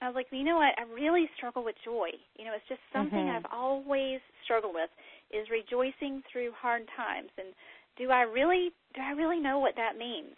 I 0.00 0.08
was 0.08 0.16
like, 0.16 0.28
you 0.30 0.44
know 0.44 0.56
what? 0.56 0.76
I 0.76 0.84
really 0.92 1.28
struggle 1.36 1.64
with 1.64 1.76
joy. 1.84 2.12
You 2.36 2.44
know, 2.44 2.52
it's 2.56 2.68
just 2.68 2.80
something 2.92 3.18
mm-hmm. 3.18 3.36
I've 3.36 3.52
always 3.52 4.20
struggled 4.44 4.74
with 4.74 4.92
is 5.32 5.48
rejoicing 5.48 6.22
through 6.30 6.52
hard 6.56 6.88
times. 6.96 7.32
And 7.36 7.52
do 7.96 8.10
I 8.10 8.22
really 8.22 8.72
do 8.94 9.00
I 9.00 9.12
really 9.12 9.40
know 9.40 9.58
what 9.58 9.76
that 9.76 9.96
means? 9.96 10.36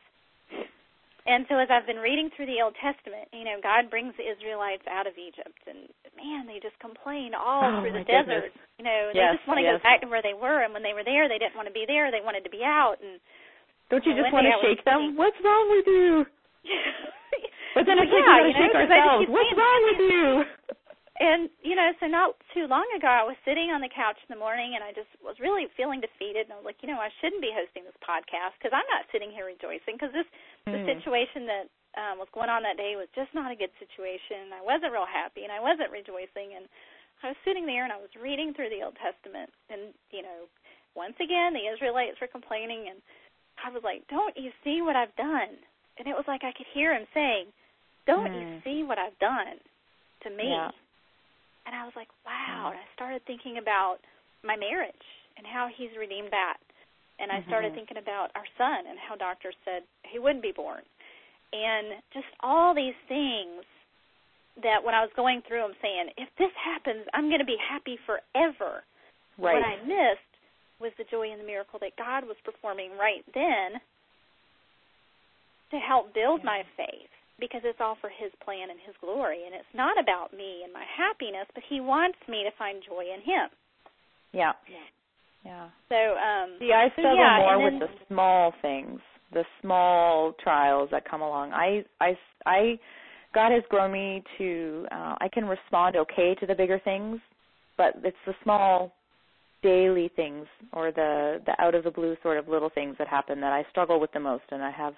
And 1.28 1.44
so 1.44 1.60
as 1.60 1.68
I've 1.68 1.84
been 1.84 2.00
reading 2.00 2.32
through 2.32 2.48
the 2.48 2.64
Old 2.64 2.72
Testament, 2.80 3.28
you 3.36 3.44
know, 3.44 3.60
God 3.60 3.92
brings 3.92 4.16
the 4.16 4.24
Israelites 4.24 4.88
out 4.88 5.04
of 5.04 5.12
Egypt 5.20 5.60
and 5.68 5.84
man, 6.16 6.48
they 6.48 6.56
just 6.56 6.80
complain 6.80 7.36
all 7.36 7.60
oh, 7.60 7.84
through 7.84 7.92
the 7.92 8.08
desert. 8.08 8.48
You 8.80 8.88
know, 8.88 9.12
yes, 9.12 9.36
they 9.36 9.36
just 9.36 9.44
want 9.44 9.60
to 9.60 9.66
yes. 9.68 9.76
go 9.76 9.84
back 9.84 10.00
to 10.00 10.08
where 10.08 10.24
they 10.24 10.32
were 10.32 10.64
and 10.64 10.72
when 10.72 10.80
they 10.80 10.96
were 10.96 11.04
there 11.04 11.28
they 11.28 11.36
didn't 11.36 11.52
want 11.52 11.68
to 11.68 11.76
be 11.76 11.84
there, 11.84 12.08
they 12.08 12.24
wanted 12.24 12.48
to 12.48 12.52
be 12.52 12.64
out 12.64 12.96
and 13.04 13.20
Don't 13.92 14.00
you 14.08 14.16
just 14.16 14.32
want 14.32 14.48
to 14.48 14.56
shake 14.64 14.80
them? 14.88 15.20
What's 15.20 15.36
wrong 15.44 15.68
with 15.68 15.84
you? 15.84 16.24
but 17.76 17.84
then 17.84 18.00
well, 18.00 18.08
it's 18.08 18.16
like 18.16 18.24
yeah, 18.24 18.40
we 18.40 18.48
gotta 18.48 18.48
you 18.48 18.56
know, 18.56 18.64
shake 18.64 18.76
ourselves. 18.88 19.24
What's 19.28 19.52
wrong 19.52 19.80
with 19.84 20.00
you? 20.08 20.24
And 21.18 21.50
you 21.66 21.74
know, 21.74 21.90
so 21.98 22.06
not 22.06 22.38
too 22.54 22.70
long 22.70 22.86
ago, 22.94 23.10
I 23.10 23.26
was 23.26 23.34
sitting 23.42 23.74
on 23.74 23.82
the 23.82 23.90
couch 23.90 24.18
in 24.22 24.30
the 24.30 24.38
morning, 24.38 24.78
and 24.78 24.86
I 24.86 24.94
just 24.94 25.10
was 25.18 25.42
really 25.42 25.66
feeling 25.74 25.98
defeated, 25.98 26.46
and 26.46 26.54
I 26.54 26.58
was 26.62 26.68
like, 26.70 26.78
you 26.78 26.86
know, 26.86 27.02
I 27.02 27.10
shouldn't 27.18 27.42
be 27.42 27.50
hosting 27.50 27.82
this 27.82 27.98
podcast 27.98 28.54
because 28.58 28.70
I'm 28.70 28.86
not 28.86 29.10
sitting 29.10 29.34
here 29.34 29.50
rejoicing 29.50 29.98
because 29.98 30.14
this 30.14 30.30
mm. 30.66 30.78
the 30.78 30.80
situation 30.86 31.50
that 31.50 31.66
um, 31.98 32.14
was 32.22 32.30
going 32.30 32.46
on 32.46 32.62
that 32.62 32.78
day 32.78 32.94
was 32.94 33.10
just 33.18 33.34
not 33.34 33.50
a 33.50 33.58
good 33.58 33.74
situation. 33.82 34.54
I 34.54 34.62
wasn't 34.62 34.94
real 34.94 35.10
happy, 35.10 35.42
and 35.42 35.50
I 35.50 35.58
wasn't 35.58 35.90
rejoicing, 35.90 36.54
and 36.54 36.70
I 37.26 37.34
was 37.34 37.40
sitting 37.42 37.66
there 37.66 37.82
and 37.82 37.90
I 37.90 37.98
was 37.98 38.14
reading 38.14 38.54
through 38.54 38.70
the 38.70 38.86
Old 38.86 38.94
Testament, 39.02 39.50
and 39.74 39.90
you 40.14 40.22
know, 40.22 40.46
once 40.94 41.18
again 41.18 41.50
the 41.50 41.66
Israelites 41.66 42.22
were 42.22 42.30
complaining, 42.30 42.94
and 42.94 43.02
I 43.58 43.74
was 43.74 43.82
like, 43.82 44.06
don't 44.06 44.38
you 44.38 44.54
see 44.62 44.86
what 44.86 44.94
I've 44.94 45.14
done? 45.18 45.58
And 45.98 46.06
it 46.06 46.14
was 46.14 46.30
like 46.30 46.46
I 46.46 46.54
could 46.54 46.70
hear 46.70 46.94
him 46.94 47.10
saying, 47.10 47.50
don't 48.06 48.30
mm. 48.30 48.38
you 48.38 48.46
see 48.62 48.86
what 48.86 49.02
I've 49.02 49.18
done 49.18 49.58
to 50.22 50.30
me? 50.30 50.54
Yeah 50.54 50.70
and 51.68 51.76
I 51.76 51.84
was 51.84 51.92
like, 51.92 52.08
wow. 52.24 52.72
And 52.72 52.80
I 52.80 52.88
started 52.96 53.20
thinking 53.28 53.60
about 53.60 54.00
my 54.40 54.56
marriage 54.56 55.04
and 55.36 55.44
how 55.44 55.68
he's 55.68 55.92
redeemed 56.00 56.32
that. 56.32 56.56
And 57.20 57.28
I 57.28 57.44
started 57.44 57.76
mm-hmm. 57.76 57.84
thinking 57.84 58.00
about 58.00 58.32
our 58.32 58.48
son 58.56 58.88
and 58.88 58.96
how 58.96 59.20
doctors 59.20 59.52
said 59.68 59.84
he 60.08 60.16
wouldn't 60.16 60.40
be 60.40 60.56
born. 60.56 60.80
And 61.52 62.00
just 62.16 62.30
all 62.40 62.72
these 62.72 62.96
things 63.04 63.68
that 64.64 64.80
when 64.80 64.96
I 64.96 65.04
was 65.04 65.12
going 65.12 65.44
through 65.44 65.60
them 65.60 65.76
saying, 65.84 66.08
if 66.16 66.32
this 66.40 66.54
happens, 66.56 67.04
I'm 67.12 67.28
going 67.28 67.44
to 67.44 67.48
be 67.48 67.60
happy 67.60 68.00
forever. 68.08 68.80
Right. 69.36 69.60
What 69.60 69.68
I 69.68 69.76
missed 69.84 70.32
was 70.80 70.96
the 70.96 71.04
joy 71.04 71.28
and 71.28 71.40
the 71.40 71.46
miracle 71.46 71.78
that 71.84 72.00
God 72.00 72.24
was 72.24 72.40
performing 72.48 72.96
right 72.96 73.26
then 73.36 73.76
to 75.70 75.76
help 75.76 76.14
build 76.16 76.40
my 76.42 76.64
faith 76.80 77.12
because 77.40 77.62
it's 77.64 77.80
all 77.80 77.96
for 78.00 78.10
his 78.10 78.32
plan 78.44 78.70
and 78.70 78.78
his 78.84 78.94
glory 79.00 79.46
and 79.46 79.54
it's 79.54 79.74
not 79.74 79.98
about 79.98 80.32
me 80.32 80.62
and 80.64 80.72
my 80.72 80.84
happiness 80.84 81.46
but 81.54 81.62
he 81.68 81.80
wants 81.80 82.18
me 82.28 82.42
to 82.44 82.52
find 82.58 82.82
joy 82.86 83.02
in 83.02 83.20
him 83.20 83.48
Yeah. 84.32 84.52
Yeah. 84.68 84.88
Yeah. 85.44 85.68
So 85.88 85.96
um 85.96 86.58
See, 86.58 86.72
I 86.72 86.88
so 86.94 87.02
struggle 87.02 87.18
yeah, 87.18 87.38
more 87.38 87.54
and 87.54 87.80
with 87.80 87.88
the 87.88 87.94
small 88.08 88.52
things, 88.60 89.00
the 89.32 89.44
small 89.62 90.32
trials 90.42 90.88
that 90.90 91.08
come 91.08 91.22
along. 91.22 91.52
I 91.52 91.84
I 92.00 92.16
I 92.44 92.78
God 93.34 93.52
has 93.52 93.62
grown 93.68 93.92
me 93.92 94.22
to 94.38 94.86
uh 94.90 95.14
I 95.20 95.28
can 95.32 95.46
respond 95.46 95.96
okay 95.96 96.34
to 96.40 96.46
the 96.46 96.54
bigger 96.54 96.80
things, 96.84 97.20
but 97.76 97.94
it's 98.02 98.16
the 98.26 98.34
small 98.42 98.94
daily 99.62 100.10
things 100.14 100.46
or 100.72 100.92
the 100.92 101.40
the 101.46 101.52
out 101.60 101.74
of 101.74 101.84
the 101.84 101.90
blue 101.90 102.16
sort 102.22 102.38
of 102.38 102.48
little 102.48 102.70
things 102.72 102.94
that 102.98 103.08
happen 103.08 103.40
that 103.40 103.52
I 103.52 103.64
struggle 103.70 103.98
with 104.00 104.12
the 104.12 104.20
most 104.20 104.44
and 104.50 104.62
I 104.62 104.70
have 104.70 104.94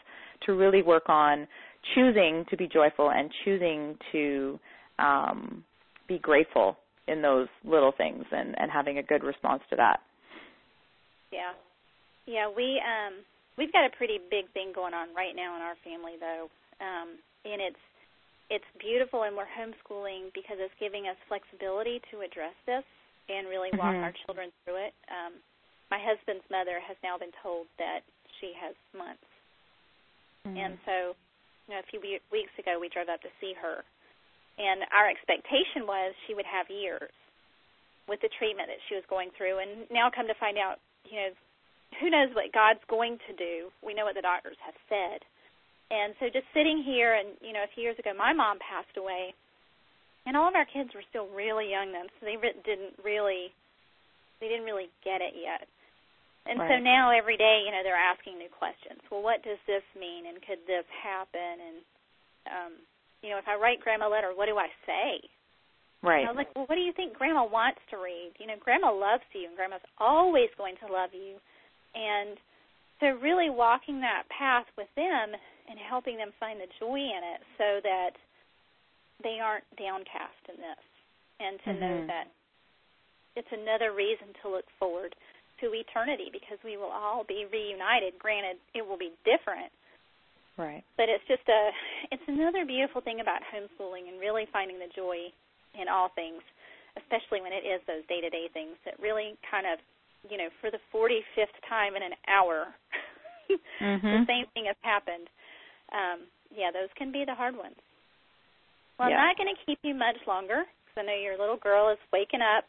to 0.47 0.53
really 0.53 0.83
work 0.83 1.09
on 1.09 1.47
choosing 1.95 2.45
to 2.51 2.57
be 2.57 2.69
joyful 2.69 3.11
and 3.11 3.31
choosing 3.45 3.97
to 4.13 4.61
um 4.99 5.65
be 6.09 6.19
grateful 6.19 6.77
in 7.09 7.23
those 7.23 7.49
little 7.65 7.93
things 7.97 8.25
and 8.33 8.55
and 8.59 8.71
having 8.71 8.99
a 8.99 9.03
good 9.03 9.25
response 9.25 9.63
to 9.71 9.77
that. 9.77 10.01
Yeah. 11.33 11.53
Yeah, 12.27 12.51
we 12.55 12.81
um 12.85 13.25
we've 13.57 13.73
got 13.73 13.87
a 13.87 13.97
pretty 13.97 14.19
big 14.31 14.51
thing 14.53 14.73
going 14.75 14.95
on 14.95 15.15
right 15.15 15.35
now 15.35 15.57
in 15.57 15.63
our 15.63 15.77
family 15.83 16.21
though. 16.21 16.49
Um 16.81 17.17
and 17.47 17.63
it's 17.63 17.81
it's 18.51 18.69
beautiful 18.79 19.23
and 19.23 19.37
we're 19.37 19.49
homeschooling 19.49 20.35
because 20.35 20.59
it's 20.61 20.75
giving 20.79 21.09
us 21.09 21.17
flexibility 21.29 22.03
to 22.11 22.21
address 22.21 22.55
this 22.67 22.85
and 23.29 23.49
really 23.49 23.71
walk 23.73 23.95
Mhm. 23.95 24.03
our 24.03 24.13
children 24.27 24.53
through 24.65 24.77
it. 24.77 24.95
Um 25.09 25.43
my 25.91 25.99
husband's 25.99 26.49
mother 26.51 26.79
has 26.79 26.97
now 27.03 27.19
been 27.19 27.33
told 27.43 27.67
that 27.79 28.05
she 28.39 28.53
has 28.55 28.77
months. 28.95 29.27
And 30.45 30.79
so, 30.87 31.17
you 31.67 31.75
know, 31.75 31.81
a 31.81 31.83
few 31.91 32.01
weeks 32.31 32.53
ago 32.59 32.79
we 32.79 32.89
drove 32.89 33.09
up 33.09 33.21
to 33.23 33.31
see 33.41 33.53
her. 33.55 33.85
And 34.59 34.85
our 34.93 35.09
expectation 35.09 35.87
was 35.87 36.15
she 36.27 36.35
would 36.35 36.47
have 36.47 36.71
years 36.71 37.11
with 38.07 38.21
the 38.21 38.29
treatment 38.29 38.69
that 38.69 38.81
she 38.89 38.95
was 38.95 39.05
going 39.07 39.31
through 39.33 39.59
and 39.59 39.91
now 39.91 40.11
come 40.11 40.27
to 40.27 40.35
find 40.35 40.59
out 40.59 40.81
you 41.05 41.17
know, 41.17 41.31
who 42.01 42.11
knows 42.11 42.35
what 42.35 42.53
God's 42.53 42.85
going 42.89 43.19
to 43.27 43.33
do. 43.35 43.73
We 43.83 43.95
know 43.95 44.05
what 44.05 44.15
the 44.15 44.23
doctors 44.23 44.57
have 44.65 44.75
said. 44.89 45.25
And 45.91 46.15
so 46.21 46.29
just 46.31 46.47
sitting 46.55 46.83
here 46.83 47.15
and, 47.15 47.35
you 47.41 47.53
know, 47.53 47.65
a 47.65 47.69
few 47.75 47.83
years 47.83 47.99
ago 47.99 48.13
my 48.15 48.33
mom 48.33 48.59
passed 48.59 48.97
away 48.97 49.35
and 50.31 50.39
all 50.39 50.47
of 50.47 50.55
our 50.55 50.69
kids 50.71 50.95
were 50.95 51.03
still 51.11 51.27
really 51.35 51.75
young 51.75 51.91
then, 51.91 52.07
so 52.07 52.23
they 52.23 52.39
re- 52.39 52.55
didn't 52.63 52.95
really 53.03 53.51
they 54.39 54.47
didn't 54.47 54.65
really 54.65 54.87
get 55.03 55.19
it 55.19 55.35
yet. 55.35 55.67
And 56.47 56.57
so 56.57 56.79
now 56.81 57.11
every 57.11 57.37
day, 57.37 57.67
you 57.67 57.75
know, 57.75 57.83
they're 57.85 57.99
asking 57.99 58.39
new 58.39 58.49
questions. 58.49 59.03
Well, 59.11 59.21
what 59.21 59.43
does 59.43 59.61
this 59.67 59.85
mean 59.99 60.25
and 60.31 60.39
could 60.41 60.63
this 60.71 60.87
happen 61.03 61.59
and 61.59 61.79
um 62.47 62.73
you 63.27 63.35
know, 63.35 63.43
if 63.43 63.51
I 63.51 63.59
write 63.59 63.83
grandma 63.83 64.07
a 64.07 64.15
letter, 64.15 64.31
what 64.31 64.47
do 64.47 64.55
I 64.55 64.71
say? 64.87 65.27
Right. 66.01 66.25
And 66.25 66.31
I 66.31 66.33
was 66.33 66.41
like, 66.41 66.55
well, 66.57 66.65
what 66.71 66.79
do 66.79 66.87
you 66.87 66.97
think 66.97 67.13
Grandma 67.13 67.45
wants 67.45 67.83
to 67.93 68.01
read? 68.01 68.33
You 68.41 68.49
know, 68.49 68.57
Grandma 68.57 68.89
loves 68.89 69.27
you, 69.37 69.45
and 69.45 69.53
Grandma's 69.53 69.85
always 70.01 70.49
going 70.57 70.81
to 70.81 70.89
love 70.89 71.13
you. 71.13 71.37
And 71.93 72.41
so, 73.05 73.21
really 73.21 73.53
walking 73.53 74.01
that 74.01 74.25
path 74.33 74.65
with 74.81 74.89
them 74.97 75.37
and 75.69 75.77
helping 75.77 76.17
them 76.17 76.33
find 76.41 76.57
the 76.57 76.73
joy 76.81 76.97
in 76.97 77.21
it 77.21 77.45
so 77.61 77.85
that 77.85 78.17
they 79.23 79.39
aren't 79.41 79.65
downcast 79.77 80.43
in 80.49 80.57
this, 80.57 80.85
and 81.41 81.61
to 81.65 81.73
know 81.75 81.97
Mhm. 82.03 82.07
that 82.07 82.27
it's 83.37 83.53
another 83.53 83.93
reason 83.93 84.33
to 84.43 84.49
look 84.49 84.69
forward 84.79 85.15
to 85.61 85.73
eternity 85.75 86.31
because 86.33 86.59
we 86.65 86.77
will 86.77 86.91
all 86.91 87.23
be 87.25 87.47
reunited. 87.47 88.19
Granted, 88.19 88.59
it 88.75 88.87
will 88.87 88.97
be 88.97 89.13
different, 89.25 89.71
Right. 90.57 90.83
but 90.97 91.09
it's 91.09 91.25
just 91.27 91.47
a 91.49 91.73
it's 92.11 92.27
another 92.29 92.65
beautiful 92.65 93.01
thing 93.01 93.21
about 93.21 93.43
homeschooling 93.45 94.09
and 94.09 94.19
really 94.21 94.47
finding 94.47 94.79
the 94.79 94.89
joy 94.89 95.33
in 95.75 95.89
all 95.89 96.09
things 96.11 96.43
especially 96.97 97.41
when 97.41 97.53
it 97.53 97.65
is 97.65 97.81
those 97.87 98.05
day 98.07 98.21
to 98.21 98.29
day 98.29 98.49
things 98.53 98.77
that 98.85 98.99
really 98.99 99.39
kind 99.49 99.65
of 99.65 99.79
you 100.29 100.37
know 100.37 100.49
for 100.61 100.71
the 100.71 100.81
45th 100.93 101.55
time 101.69 101.95
in 101.95 102.03
an 102.03 102.15
hour 102.27 102.75
the 103.49 103.59
Mhm. 103.81 104.27
same 104.27 104.47
thing 104.55 104.65
has 104.67 104.77
happened 104.83 105.31
um 105.93 106.27
yeah 106.51 106.71
those 106.73 106.91
can 106.97 107.13
be 107.13 107.25
the 107.25 107.35
hard 107.35 107.57
ones 107.57 107.77
well 109.01 109.09
Yeah. 109.09 109.17
i'm 109.17 109.33
not 109.33 109.41
going 109.41 109.49
to 109.49 109.61
keep 109.65 109.81
you 109.83 109.97
much 109.97 110.21
longer 110.29 110.69
because 110.85 110.97
i 111.01 111.03
know 111.03 111.17
your 111.17 111.41
little 111.41 111.57
girl 111.57 111.89
is 111.89 111.99
waking 112.13 112.45
up 112.45 112.69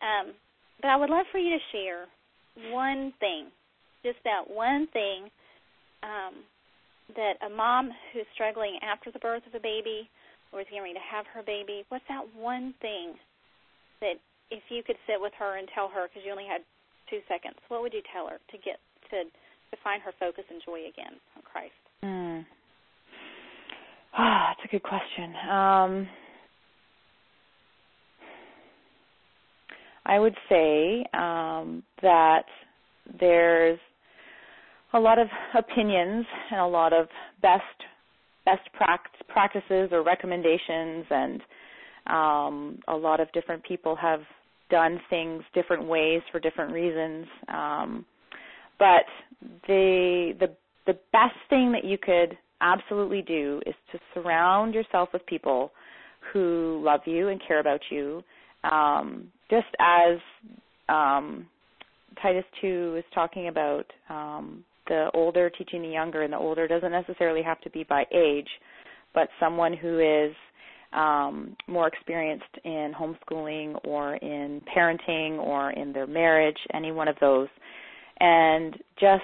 um 0.00 0.32
but 0.80 0.88
i 0.88 0.96
would 0.96 1.12
love 1.12 1.28
for 1.30 1.38
you 1.38 1.52
to 1.52 1.62
share 1.70 2.08
one 2.72 3.12
thing 3.20 3.52
just 4.02 4.18
that 4.24 4.48
one 4.48 4.88
thing 4.96 5.28
um 6.02 6.40
that 7.16 7.40
a 7.44 7.48
mom 7.48 7.90
who's 8.12 8.26
struggling 8.34 8.78
after 8.84 9.10
the 9.10 9.18
birth 9.20 9.44
of 9.46 9.54
a 9.54 9.62
baby 9.62 10.08
or 10.52 10.60
is 10.60 10.66
getting 10.68 10.82
ready 10.82 10.96
to 10.96 11.04
have 11.04 11.24
her 11.32 11.42
baby, 11.44 11.84
what's 11.88 12.04
that 12.08 12.24
one 12.36 12.74
thing 12.80 13.16
that 14.00 14.16
if 14.50 14.64
you 14.68 14.82
could 14.82 14.96
sit 15.06 15.20
with 15.20 15.32
her 15.38 15.56
and 15.56 15.68
tell 15.74 15.88
her 15.88 16.08
because 16.08 16.24
you 16.24 16.32
only 16.32 16.48
had 16.48 16.64
two 17.08 17.20
seconds, 17.28 17.56
what 17.68 17.80
would 17.80 17.92
you 17.92 18.04
tell 18.12 18.28
her 18.28 18.40
to 18.52 18.56
get 18.60 18.80
to 19.12 19.24
to 19.24 19.76
find 19.84 20.00
her 20.00 20.12
focus 20.16 20.44
and 20.48 20.64
joy 20.64 20.88
again 20.88 21.20
on 21.36 21.44
Christ? 21.44 21.76
Ah, 24.20 24.48
that's 24.48 24.68
a 24.68 24.72
good 24.72 24.82
question. 24.82 25.32
Um, 25.48 26.08
I 30.04 30.18
would 30.18 30.34
say 30.48 31.04
um, 31.14 31.84
that 32.02 32.44
there's 33.20 33.78
a 34.92 34.98
lot 34.98 35.20
of 35.20 35.28
opinions 35.56 36.26
and 36.50 36.60
a 36.60 36.66
lot 36.66 36.92
of 36.92 37.06
best 37.42 37.62
best 38.44 38.68
practices 39.28 39.90
or 39.92 40.02
recommendations, 40.02 41.04
and 41.10 41.40
um, 42.06 42.78
a 42.88 42.96
lot 42.96 43.20
of 43.20 43.30
different 43.32 43.62
people 43.62 43.94
have 43.94 44.20
done 44.70 44.98
things 45.10 45.44
different 45.54 45.86
ways 45.86 46.22
for 46.32 46.40
different 46.40 46.72
reasons. 46.72 47.26
Um, 47.48 48.04
but 48.80 49.04
the 49.68 50.32
the 50.40 50.56
the 50.86 50.98
best 51.12 51.36
thing 51.50 51.70
that 51.72 51.84
you 51.84 51.98
could 51.98 52.36
absolutely 52.60 53.22
do 53.22 53.60
is 53.66 53.74
to 53.92 53.98
surround 54.14 54.74
yourself 54.74 55.08
with 55.12 55.24
people 55.26 55.70
who 56.32 56.80
love 56.84 57.00
you 57.06 57.28
and 57.28 57.40
care 57.46 57.60
about 57.60 57.80
you. 57.90 58.22
Um, 58.64 59.28
just 59.50 59.66
as 59.80 60.18
um, 60.88 61.46
Titus 62.22 62.44
2 62.60 62.96
is 62.98 63.04
talking 63.14 63.48
about 63.48 63.86
um, 64.08 64.64
the 64.88 65.10
older 65.14 65.50
teaching 65.50 65.82
the 65.82 65.88
younger, 65.88 66.22
and 66.22 66.32
the 66.32 66.38
older 66.38 66.66
doesn't 66.66 66.90
necessarily 66.90 67.42
have 67.42 67.60
to 67.62 67.70
be 67.70 67.84
by 67.84 68.04
age, 68.12 68.48
but 69.14 69.28
someone 69.38 69.74
who 69.76 69.98
is 69.98 70.34
um, 70.92 71.56
more 71.66 71.86
experienced 71.86 72.44
in 72.64 72.92
homeschooling 72.98 73.78
or 73.84 74.16
in 74.16 74.62
parenting 74.74 75.38
or 75.38 75.70
in 75.72 75.92
their 75.92 76.06
marriage, 76.06 76.56
any 76.72 76.92
one 76.92 77.08
of 77.08 77.16
those, 77.20 77.48
and 78.20 78.74
just 78.98 79.22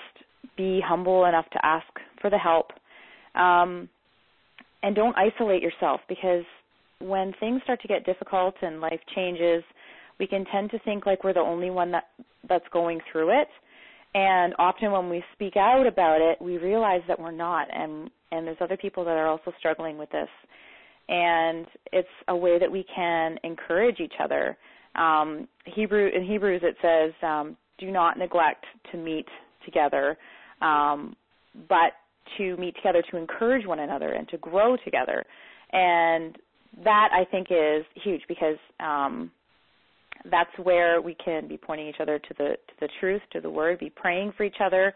be 0.56 0.80
humble 0.84 1.24
enough 1.24 1.48
to 1.50 1.58
ask 1.64 1.86
for 2.20 2.30
the 2.30 2.38
help. 2.38 2.70
Um, 3.34 3.88
and 4.82 4.94
don't 4.94 5.16
isolate 5.16 5.62
yourself 5.62 6.00
because 6.08 6.44
when 7.00 7.32
things 7.40 7.62
start 7.64 7.80
to 7.82 7.88
get 7.88 8.04
difficult 8.04 8.54
and 8.62 8.80
life 8.80 9.00
changes, 9.14 9.64
we 10.18 10.26
can 10.26 10.44
tend 10.52 10.70
to 10.70 10.78
think 10.80 11.06
like 11.06 11.24
we're 11.24 11.32
the 11.32 11.40
only 11.40 11.70
one 11.70 11.90
that 11.92 12.04
that's 12.48 12.64
going 12.72 13.00
through 13.10 13.40
it. 13.40 13.48
And 14.14 14.54
often 14.58 14.92
when 14.92 15.08
we 15.08 15.24
speak 15.32 15.56
out 15.56 15.86
about 15.86 16.20
it, 16.20 16.40
we 16.40 16.58
realize 16.58 17.00
that 17.08 17.18
we're 17.18 17.32
not 17.32 17.66
and 17.72 18.10
and 18.30 18.46
there's 18.46 18.58
other 18.60 18.76
people 18.76 19.04
that 19.04 19.12
are 19.12 19.26
also 19.26 19.52
struggling 19.58 19.96
with 19.96 20.10
this. 20.10 20.28
And 21.08 21.66
it's 21.92 22.08
a 22.28 22.36
way 22.36 22.58
that 22.58 22.70
we 22.70 22.84
can 22.94 23.38
encourage 23.42 24.00
each 24.00 24.14
other. 24.22 24.56
Um, 24.94 25.48
Hebrew 25.64 26.08
in 26.14 26.24
Hebrews 26.24 26.62
it 26.62 26.76
says, 26.80 27.12
um, 27.22 27.56
"Do 27.78 27.90
not 27.90 28.18
neglect 28.18 28.64
to 28.92 28.98
meet 28.98 29.26
together, 29.64 30.16
um, 30.60 31.16
but 31.68 31.94
to 32.38 32.56
meet 32.56 32.74
together 32.76 33.02
to 33.10 33.16
encourage 33.16 33.66
one 33.66 33.80
another 33.80 34.12
and 34.12 34.28
to 34.28 34.38
grow 34.38 34.76
together." 34.76 35.24
And 35.72 36.36
that 36.82 37.08
I 37.12 37.24
think 37.30 37.48
is 37.50 37.84
huge 38.02 38.22
because 38.28 38.56
um, 38.80 39.30
that's 40.30 40.50
where 40.62 41.00
we 41.00 41.16
can 41.22 41.46
be 41.46 41.56
pointing 41.56 41.88
each 41.88 42.00
other 42.00 42.18
to 42.18 42.34
the 42.38 42.56
to 42.66 42.74
the 42.80 42.88
truth, 43.00 43.22
to 43.32 43.40
the 43.40 43.50
word, 43.50 43.78
be 43.78 43.90
praying 43.90 44.32
for 44.36 44.44
each 44.44 44.56
other. 44.64 44.94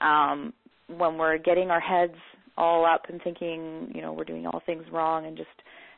Um, 0.00 0.52
when 0.88 1.18
we're 1.18 1.38
getting 1.38 1.70
our 1.70 1.80
heads 1.80 2.16
all 2.56 2.84
up 2.84 3.02
and 3.08 3.22
thinking, 3.22 3.92
you 3.94 4.02
know, 4.02 4.12
we're 4.12 4.24
doing 4.24 4.46
all 4.46 4.62
things 4.66 4.84
wrong, 4.92 5.26
and 5.26 5.36
just 5.36 5.48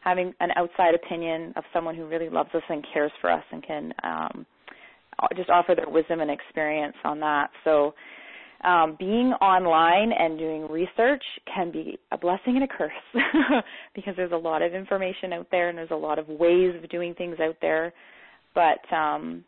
having 0.02 0.34
an 0.40 0.50
outside 0.56 0.94
opinion 0.94 1.52
of 1.56 1.64
someone 1.72 1.94
who 1.94 2.06
really 2.06 2.28
loves 2.28 2.50
us 2.54 2.62
and 2.68 2.84
cares 2.92 3.12
for 3.20 3.30
us 3.30 3.44
and 3.52 3.64
can 3.64 3.94
um, 4.02 4.46
just 5.36 5.48
offer 5.48 5.74
their 5.74 5.88
wisdom 5.88 6.20
and 6.20 6.30
experience 6.30 6.96
on 7.04 7.20
that. 7.20 7.50
So. 7.64 7.94
Um, 8.64 8.94
being 8.96 9.32
online 9.40 10.12
and 10.12 10.38
doing 10.38 10.68
research 10.68 11.24
can 11.52 11.72
be 11.72 11.98
a 12.12 12.18
blessing 12.18 12.54
and 12.54 12.62
a 12.62 12.68
curse 12.68 12.92
because 13.94 14.14
there's 14.16 14.30
a 14.30 14.36
lot 14.36 14.62
of 14.62 14.72
information 14.72 15.32
out 15.32 15.48
there 15.50 15.68
and 15.68 15.76
there's 15.76 15.90
a 15.90 15.96
lot 15.96 16.18
of 16.20 16.28
ways 16.28 16.72
of 16.80 16.88
doing 16.88 17.12
things 17.14 17.40
out 17.40 17.56
there 17.60 17.92
but 18.54 18.80
um, 18.94 19.44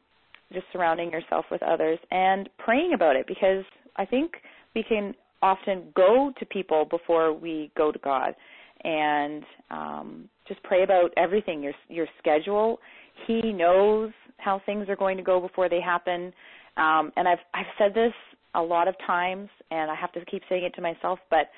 just 0.53 0.67
surrounding 0.73 1.11
yourself 1.11 1.45
with 1.51 1.63
others 1.63 1.99
and 2.11 2.49
praying 2.59 2.93
about 2.95 3.17
it 3.17 3.27
because 3.27 3.65
I 3.97 4.05
think 4.05 4.33
we 4.75 4.83
can 4.83 5.15
often 5.43 5.85
go 5.95 6.33
to 6.39 6.47
people 6.47 6.87
before 6.91 7.33
we 7.33 7.71
go 7.77 7.93
to 7.93 7.99
God 7.99 8.35
and 8.83 9.45
um, 9.71 10.29
just 10.49 10.63
pray 10.63 10.83
about 10.83 11.11
everything 11.17 11.63
your 11.63 11.73
your 11.89 12.07
schedule. 12.19 12.79
He 13.27 13.53
knows 13.53 14.11
how 14.39 14.61
things 14.67 14.89
are 14.89 14.97
going 14.97 15.17
to 15.17 15.23
go 15.23 15.41
before 15.41 15.69
they 15.69 15.81
happen. 15.81 16.33
Um, 16.77 17.13
and 17.17 17.29
I've 17.29 17.39
I've 17.53 17.67
said 17.79 17.95
this 17.95 18.13
a 18.55 18.63
lot 18.63 18.89
of 18.89 18.95
times, 19.07 19.49
and 19.71 19.91
I 19.91 19.95
have 19.95 20.13
to 20.13 20.25
keep 20.25 20.43
saying 20.49 20.65
it 20.65 20.75
to 20.75 20.83
myself, 20.83 21.19
but 21.31 21.51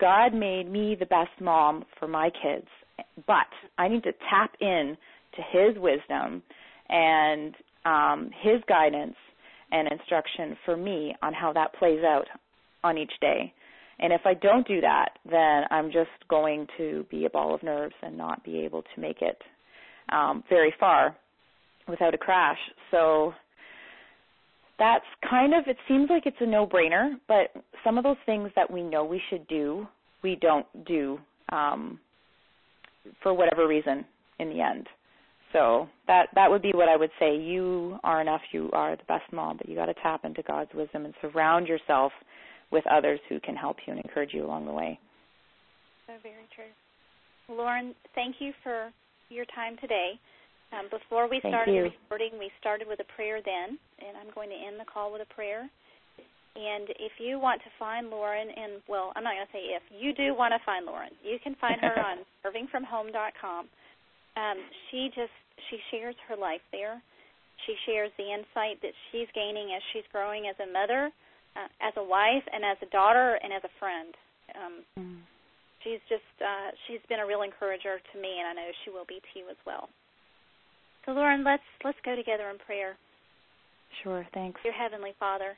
God 0.00 0.34
made 0.34 0.70
me 0.70 0.96
the 0.98 1.06
best 1.06 1.30
mom 1.40 1.84
for 1.98 2.08
my 2.08 2.30
kids, 2.30 2.66
but 3.26 3.46
I 3.78 3.88
need 3.88 4.02
to 4.04 4.12
tap 4.30 4.52
in 4.60 4.96
to 5.36 5.42
His 5.42 5.78
wisdom 5.78 6.42
and 6.88 7.54
um, 7.84 8.30
His 8.42 8.60
guidance 8.68 9.16
and 9.70 9.88
instruction 9.90 10.56
for 10.64 10.76
me 10.76 11.14
on 11.22 11.32
how 11.32 11.52
that 11.52 11.74
plays 11.74 12.04
out 12.04 12.26
on 12.84 12.98
each 12.98 13.12
day. 13.20 13.52
And 13.98 14.12
if 14.12 14.22
I 14.24 14.34
don't 14.34 14.66
do 14.66 14.80
that, 14.80 15.10
then 15.24 15.62
I'm 15.70 15.86
just 15.86 16.10
going 16.28 16.66
to 16.78 17.06
be 17.10 17.24
a 17.24 17.30
ball 17.30 17.54
of 17.54 17.62
nerves 17.62 17.94
and 18.02 18.16
not 18.16 18.44
be 18.44 18.58
able 18.60 18.82
to 18.82 19.00
make 19.00 19.22
it 19.22 19.38
um, 20.10 20.42
very 20.48 20.74
far 20.78 21.16
without 21.88 22.14
a 22.14 22.18
crash. 22.18 22.58
So 22.90 23.32
that's 24.82 25.04
kind 25.30 25.54
of 25.54 25.62
it 25.68 25.76
seems 25.86 26.10
like 26.10 26.26
it's 26.26 26.36
a 26.40 26.46
no-brainer, 26.46 27.12
but 27.28 27.62
some 27.84 27.98
of 27.98 28.02
those 28.02 28.16
things 28.26 28.50
that 28.56 28.68
we 28.68 28.82
know 28.82 29.04
we 29.04 29.22
should 29.30 29.46
do, 29.46 29.86
we 30.24 30.36
don't 30.40 30.66
do 30.84 31.20
um, 31.52 32.00
for 33.22 33.32
whatever 33.32 33.68
reason 33.68 34.04
in 34.40 34.48
the 34.48 34.60
end. 34.60 34.88
So 35.52 35.88
that 36.08 36.30
that 36.34 36.50
would 36.50 36.62
be 36.62 36.72
what 36.74 36.88
I 36.88 36.96
would 36.96 37.12
say. 37.20 37.36
You 37.36 37.98
are 38.02 38.20
enough. 38.20 38.40
You 38.50 38.70
are 38.72 38.96
the 38.96 39.04
best 39.06 39.32
mom, 39.32 39.56
but 39.56 39.68
you 39.68 39.76
got 39.76 39.86
to 39.86 39.94
tap 40.02 40.24
into 40.24 40.42
God's 40.42 40.70
wisdom 40.74 41.04
and 41.04 41.14
surround 41.20 41.68
yourself 41.68 42.10
with 42.72 42.84
others 42.90 43.20
who 43.28 43.38
can 43.38 43.54
help 43.54 43.76
you 43.86 43.92
and 43.92 44.02
encourage 44.02 44.32
you 44.32 44.44
along 44.44 44.66
the 44.66 44.72
way. 44.72 44.98
So 46.08 46.14
very 46.24 46.48
true. 46.56 47.54
Lauren, 47.54 47.94
thank 48.16 48.36
you 48.40 48.52
for 48.64 48.90
your 49.28 49.44
time 49.54 49.76
today. 49.80 50.18
Um, 50.72 50.88
before 50.88 51.28
we 51.28 51.38
thank 51.44 51.52
started 51.52 51.76
you. 51.76 51.84
the 51.84 51.92
recording, 51.92 52.40
we 52.40 52.48
started 52.56 52.88
with 52.88 52.98
a 53.04 53.08
prayer 53.12 53.44
then, 53.44 53.76
and 54.00 54.16
I'm 54.16 54.32
going 54.32 54.48
to 54.48 54.56
end 54.56 54.80
the 54.80 54.88
call 54.88 55.12
with 55.12 55.20
a 55.20 55.28
prayer. 55.28 55.68
And 56.56 56.88
if 57.00 57.16
you 57.20 57.40
want 57.40 57.60
to 57.64 57.70
find 57.78 58.08
Lauren, 58.08 58.48
and 58.48 58.80
well, 58.88 59.12
I'm 59.16 59.24
not 59.24 59.36
going 59.36 59.48
to 59.48 59.52
say 59.52 59.72
if, 59.72 59.84
you 59.92 60.12
do 60.12 60.36
want 60.36 60.52
to 60.52 60.60
find 60.64 60.84
Lauren, 60.84 61.12
you 61.20 61.36
can 61.44 61.56
find 61.60 61.80
her 61.80 61.96
on 62.08 62.24
servingfromhome.com. 62.40 63.68
Um, 64.36 64.58
she 64.88 65.12
just 65.12 65.32
she 65.68 65.76
shares 65.92 66.16
her 66.28 66.36
life 66.36 66.64
there. 66.72 67.00
She 67.68 67.76
shares 67.84 68.10
the 68.16 68.32
insight 68.32 68.80
that 68.80 68.96
she's 69.12 69.28
gaining 69.36 69.76
as 69.76 69.82
she's 69.92 70.08
growing 70.10 70.48
as 70.48 70.56
a 70.56 70.68
mother, 70.68 71.12
uh, 71.56 71.68
as 71.84 71.92
a 71.96 72.04
wife, 72.04 72.44
and 72.48 72.64
as 72.64 72.80
a 72.80 72.88
daughter, 72.88 73.38
and 73.44 73.52
as 73.52 73.62
a 73.64 73.72
friend. 73.76 74.12
Um, 74.56 74.74
mm. 74.98 75.20
She's 75.84 76.00
just 76.08 76.28
uh, 76.40 76.72
she's 76.88 77.00
been 77.08 77.20
a 77.20 77.28
real 77.28 77.44
encourager 77.44 78.00
to 78.00 78.14
me, 78.16 78.40
and 78.40 78.48
I 78.48 78.52
know 78.56 78.68
she 78.84 78.90
will 78.90 79.08
be 79.08 79.20
to 79.20 79.32
you 79.36 79.48
as 79.52 79.60
well. 79.64 79.88
So, 81.04 81.12
Lauren, 81.12 81.44
let's 81.44 81.62
let's 81.84 81.98
go 82.04 82.14
together 82.14 82.48
in 82.50 82.58
prayer. 82.58 82.96
Sure, 84.02 84.26
thanks. 84.32 84.60
Dear 84.62 84.72
Heavenly 84.72 85.14
Father, 85.18 85.56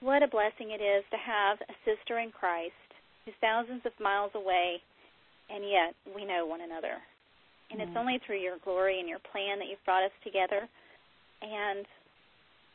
what 0.00 0.22
a 0.22 0.28
blessing 0.28 0.70
it 0.70 0.82
is 0.82 1.02
to 1.10 1.18
have 1.18 1.58
a 1.68 1.74
sister 1.84 2.18
in 2.20 2.30
Christ 2.30 2.76
who's 3.24 3.34
thousands 3.40 3.82
of 3.84 3.92
miles 4.00 4.30
away, 4.34 4.80
and 5.50 5.64
yet 5.64 5.94
we 6.14 6.24
know 6.24 6.46
one 6.46 6.60
another. 6.60 7.00
And 7.70 7.80
it's 7.82 7.92
Mm. 7.92 8.00
only 8.00 8.18
through 8.18 8.38
your 8.38 8.58
glory 8.58 9.00
and 9.00 9.08
your 9.08 9.18
plan 9.18 9.58
that 9.58 9.68
you've 9.68 9.84
brought 9.84 10.02
us 10.02 10.12
together, 10.22 10.68
and 11.42 11.86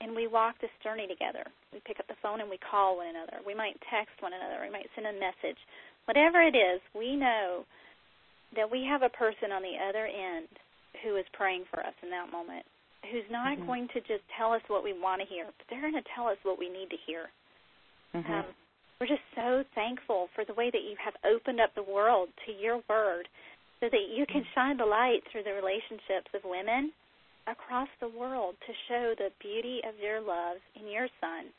and 0.02 0.14
we 0.14 0.28
walk 0.28 0.60
this 0.60 0.74
journey 0.84 1.08
together. 1.08 1.46
We 1.72 1.80
pick 1.82 2.00
up 2.00 2.08
the 2.08 2.16
phone 2.16 2.42
and 2.42 2.50
we 2.50 2.58
call 2.58 2.98
one 2.98 3.08
another. 3.08 3.40
We 3.46 3.54
might 3.54 3.80
text 3.90 4.22
one 4.22 4.34
another. 4.34 4.60
We 4.62 4.70
might 4.70 4.90
send 4.96 5.08
a 5.08 5.14
message. 5.14 5.58
Whatever 6.06 6.42
it 6.42 6.56
is, 6.56 6.82
we 6.94 7.16
know 7.16 7.66
that 8.56 8.70
we 8.70 8.84
have 8.84 9.02
a 9.02 9.10
person 9.10 9.54
on 9.54 9.62
the 9.62 9.78
other 9.80 10.06
end 10.06 10.50
who 11.04 11.16
is 11.18 11.26
praying 11.34 11.66
for 11.70 11.86
us 11.86 11.94
in 12.02 12.10
that 12.10 12.32
moment, 12.32 12.66
who's 13.12 13.30
not 13.30 13.58
Mhm. 13.58 13.66
going 13.66 13.88
to 13.90 14.02
just 14.02 14.24
tell 14.30 14.54
us 14.54 14.62
what 14.68 14.84
we 14.84 14.94
want 14.94 15.22
to 15.22 15.28
hear, 15.28 15.46
but 15.46 15.68
they're 15.68 15.82
going 15.82 15.94
to 15.94 16.10
tell 16.16 16.28
us 16.28 16.38
what 16.44 16.58
we 16.58 16.70
need 16.70 16.90
to 16.90 16.98
hear. 16.98 17.30
Mhm. 18.14 18.30
Um, 18.30 18.56
we're 19.00 19.08
just 19.08 19.24
so 19.36 19.64
thankful 19.76 20.30
for 20.34 20.46
the 20.46 20.54
way 20.54 20.70
that 20.70 20.84
you 20.84 20.96
have 20.96 21.16
opened 21.24 21.60
up 21.60 21.74
the 21.76 21.84
world 21.84 22.30
to 22.46 22.52
your 22.54 22.82
word 22.88 23.28
so 23.80 23.90
that 23.90 24.08
you 24.10 24.26
can 24.26 24.46
shine 24.56 24.78
the 24.78 24.86
light 24.86 25.26
through 25.26 25.44
the 25.44 25.54
relationships 25.54 26.34
of 26.34 26.44
women 26.46 26.94
across 27.48 27.90
the 28.00 28.08
world 28.08 28.56
to 28.62 28.74
show 28.88 29.14
the 29.16 29.32
beauty 29.40 29.84
of 29.84 30.00
your 30.00 30.22
love 30.22 30.58
in 30.76 30.88
your 30.88 31.10
son 31.20 31.52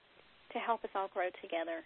to 0.53 0.59
help 0.59 0.83
us 0.85 0.91
all 0.95 1.09
grow 1.09 1.29
together. 1.43 1.85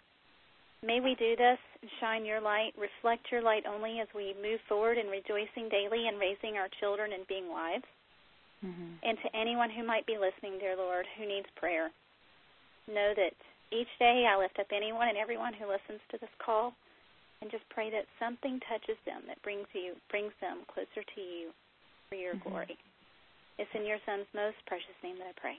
May 0.81 1.01
we 1.01 1.15
do 1.15 1.35
this 1.35 1.59
and 1.81 1.91
shine 1.99 2.23
your 2.25 2.39
light, 2.39 2.71
reflect 2.77 3.31
your 3.31 3.41
light 3.41 3.65
only 3.67 3.99
as 3.99 4.07
we 4.15 4.33
move 4.41 4.61
forward 4.67 4.97
in 4.97 5.07
rejoicing 5.07 5.67
daily 5.67 6.07
and 6.07 6.19
raising 6.19 6.57
our 6.57 6.69
children 6.79 7.11
and 7.11 7.27
being 7.27 7.49
wives. 7.49 7.85
Mhm. 8.63 8.99
And 9.03 9.21
to 9.21 9.35
anyone 9.35 9.69
who 9.69 9.83
might 9.83 10.05
be 10.05 10.17
listening, 10.17 10.57
dear 10.59 10.75
Lord, 10.75 11.05
who 11.17 11.25
needs 11.25 11.49
prayer, 11.55 11.91
know 12.87 13.13
that 13.13 13.35
each 13.71 13.89
day 13.99 14.25
I 14.25 14.35
lift 14.37 14.57
up 14.57 14.71
anyone 14.71 15.09
and 15.09 15.17
everyone 15.17 15.53
who 15.53 15.67
listens 15.67 16.01
to 16.09 16.17
this 16.17 16.33
call 16.39 16.73
and 17.41 17.51
just 17.51 17.67
pray 17.69 17.89
that 17.89 18.07
something 18.17 18.59
touches 18.61 18.97
them 19.05 19.23
that 19.27 19.41
brings 19.41 19.67
you 19.73 19.95
brings 20.09 20.33
them 20.41 20.65
closer 20.65 21.03
to 21.03 21.21
you 21.21 21.53
for 22.07 22.15
your 22.15 22.35
Mhm. 22.35 22.43
glory. 22.43 22.77
It's 23.57 23.73
in 23.75 23.85
your 23.85 23.99
son's 24.05 24.27
most 24.33 24.65
precious 24.65 24.95
name 25.03 25.17
that 25.19 25.27
I 25.27 25.33
pray. 25.33 25.57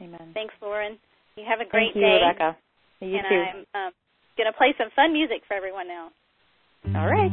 Amen. 0.00 0.32
Thanks, 0.32 0.54
Lauren. 0.60 0.98
You 1.40 1.46
have 1.48 1.64
a 1.64 1.70
great 1.70 1.94
Thank 1.94 1.96
you, 1.96 2.02
day. 2.02 2.18
Rebecca. 2.20 2.58
You 3.00 3.16
and 3.16 3.24
too. 3.24 3.42
I'm 3.72 3.88
um, 3.88 3.92
going 4.36 4.52
to 4.52 4.58
play 4.58 4.74
some 4.76 4.90
fun 4.94 5.14
music 5.14 5.40
for 5.48 5.54
everyone 5.54 5.88
now. 5.88 6.10
All 7.00 7.08
right. 7.08 7.32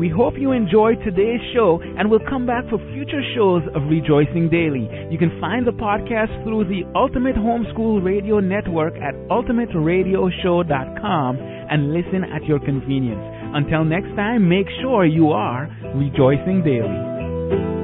We 0.00 0.08
hope 0.08 0.38
you 0.38 0.52
enjoyed 0.52 1.04
today's 1.04 1.42
show 1.52 1.82
and 1.82 2.10
will 2.10 2.24
come 2.26 2.46
back 2.46 2.64
for 2.70 2.78
future 2.96 3.20
shows 3.36 3.60
of 3.74 3.82
Rejoicing 3.90 4.48
Daily. 4.48 4.88
You 5.10 5.18
can 5.18 5.38
find 5.38 5.66
the 5.66 5.72
podcast 5.72 6.42
through 6.44 6.64
the 6.64 6.84
Ultimate 6.96 7.36
Homeschool 7.36 8.02
Radio 8.02 8.40
Network 8.40 8.94
at 8.96 9.12
ultimateradioshow.com 9.28 11.36
and 11.36 11.92
listen 11.92 12.24
at 12.24 12.42
your 12.44 12.60
convenience. 12.60 13.20
Until 13.52 13.84
next 13.84 14.16
time, 14.16 14.48
make 14.48 14.68
sure 14.80 15.04
you 15.04 15.28
are 15.28 15.68
rejoicing 15.94 16.62
daily. 16.64 17.75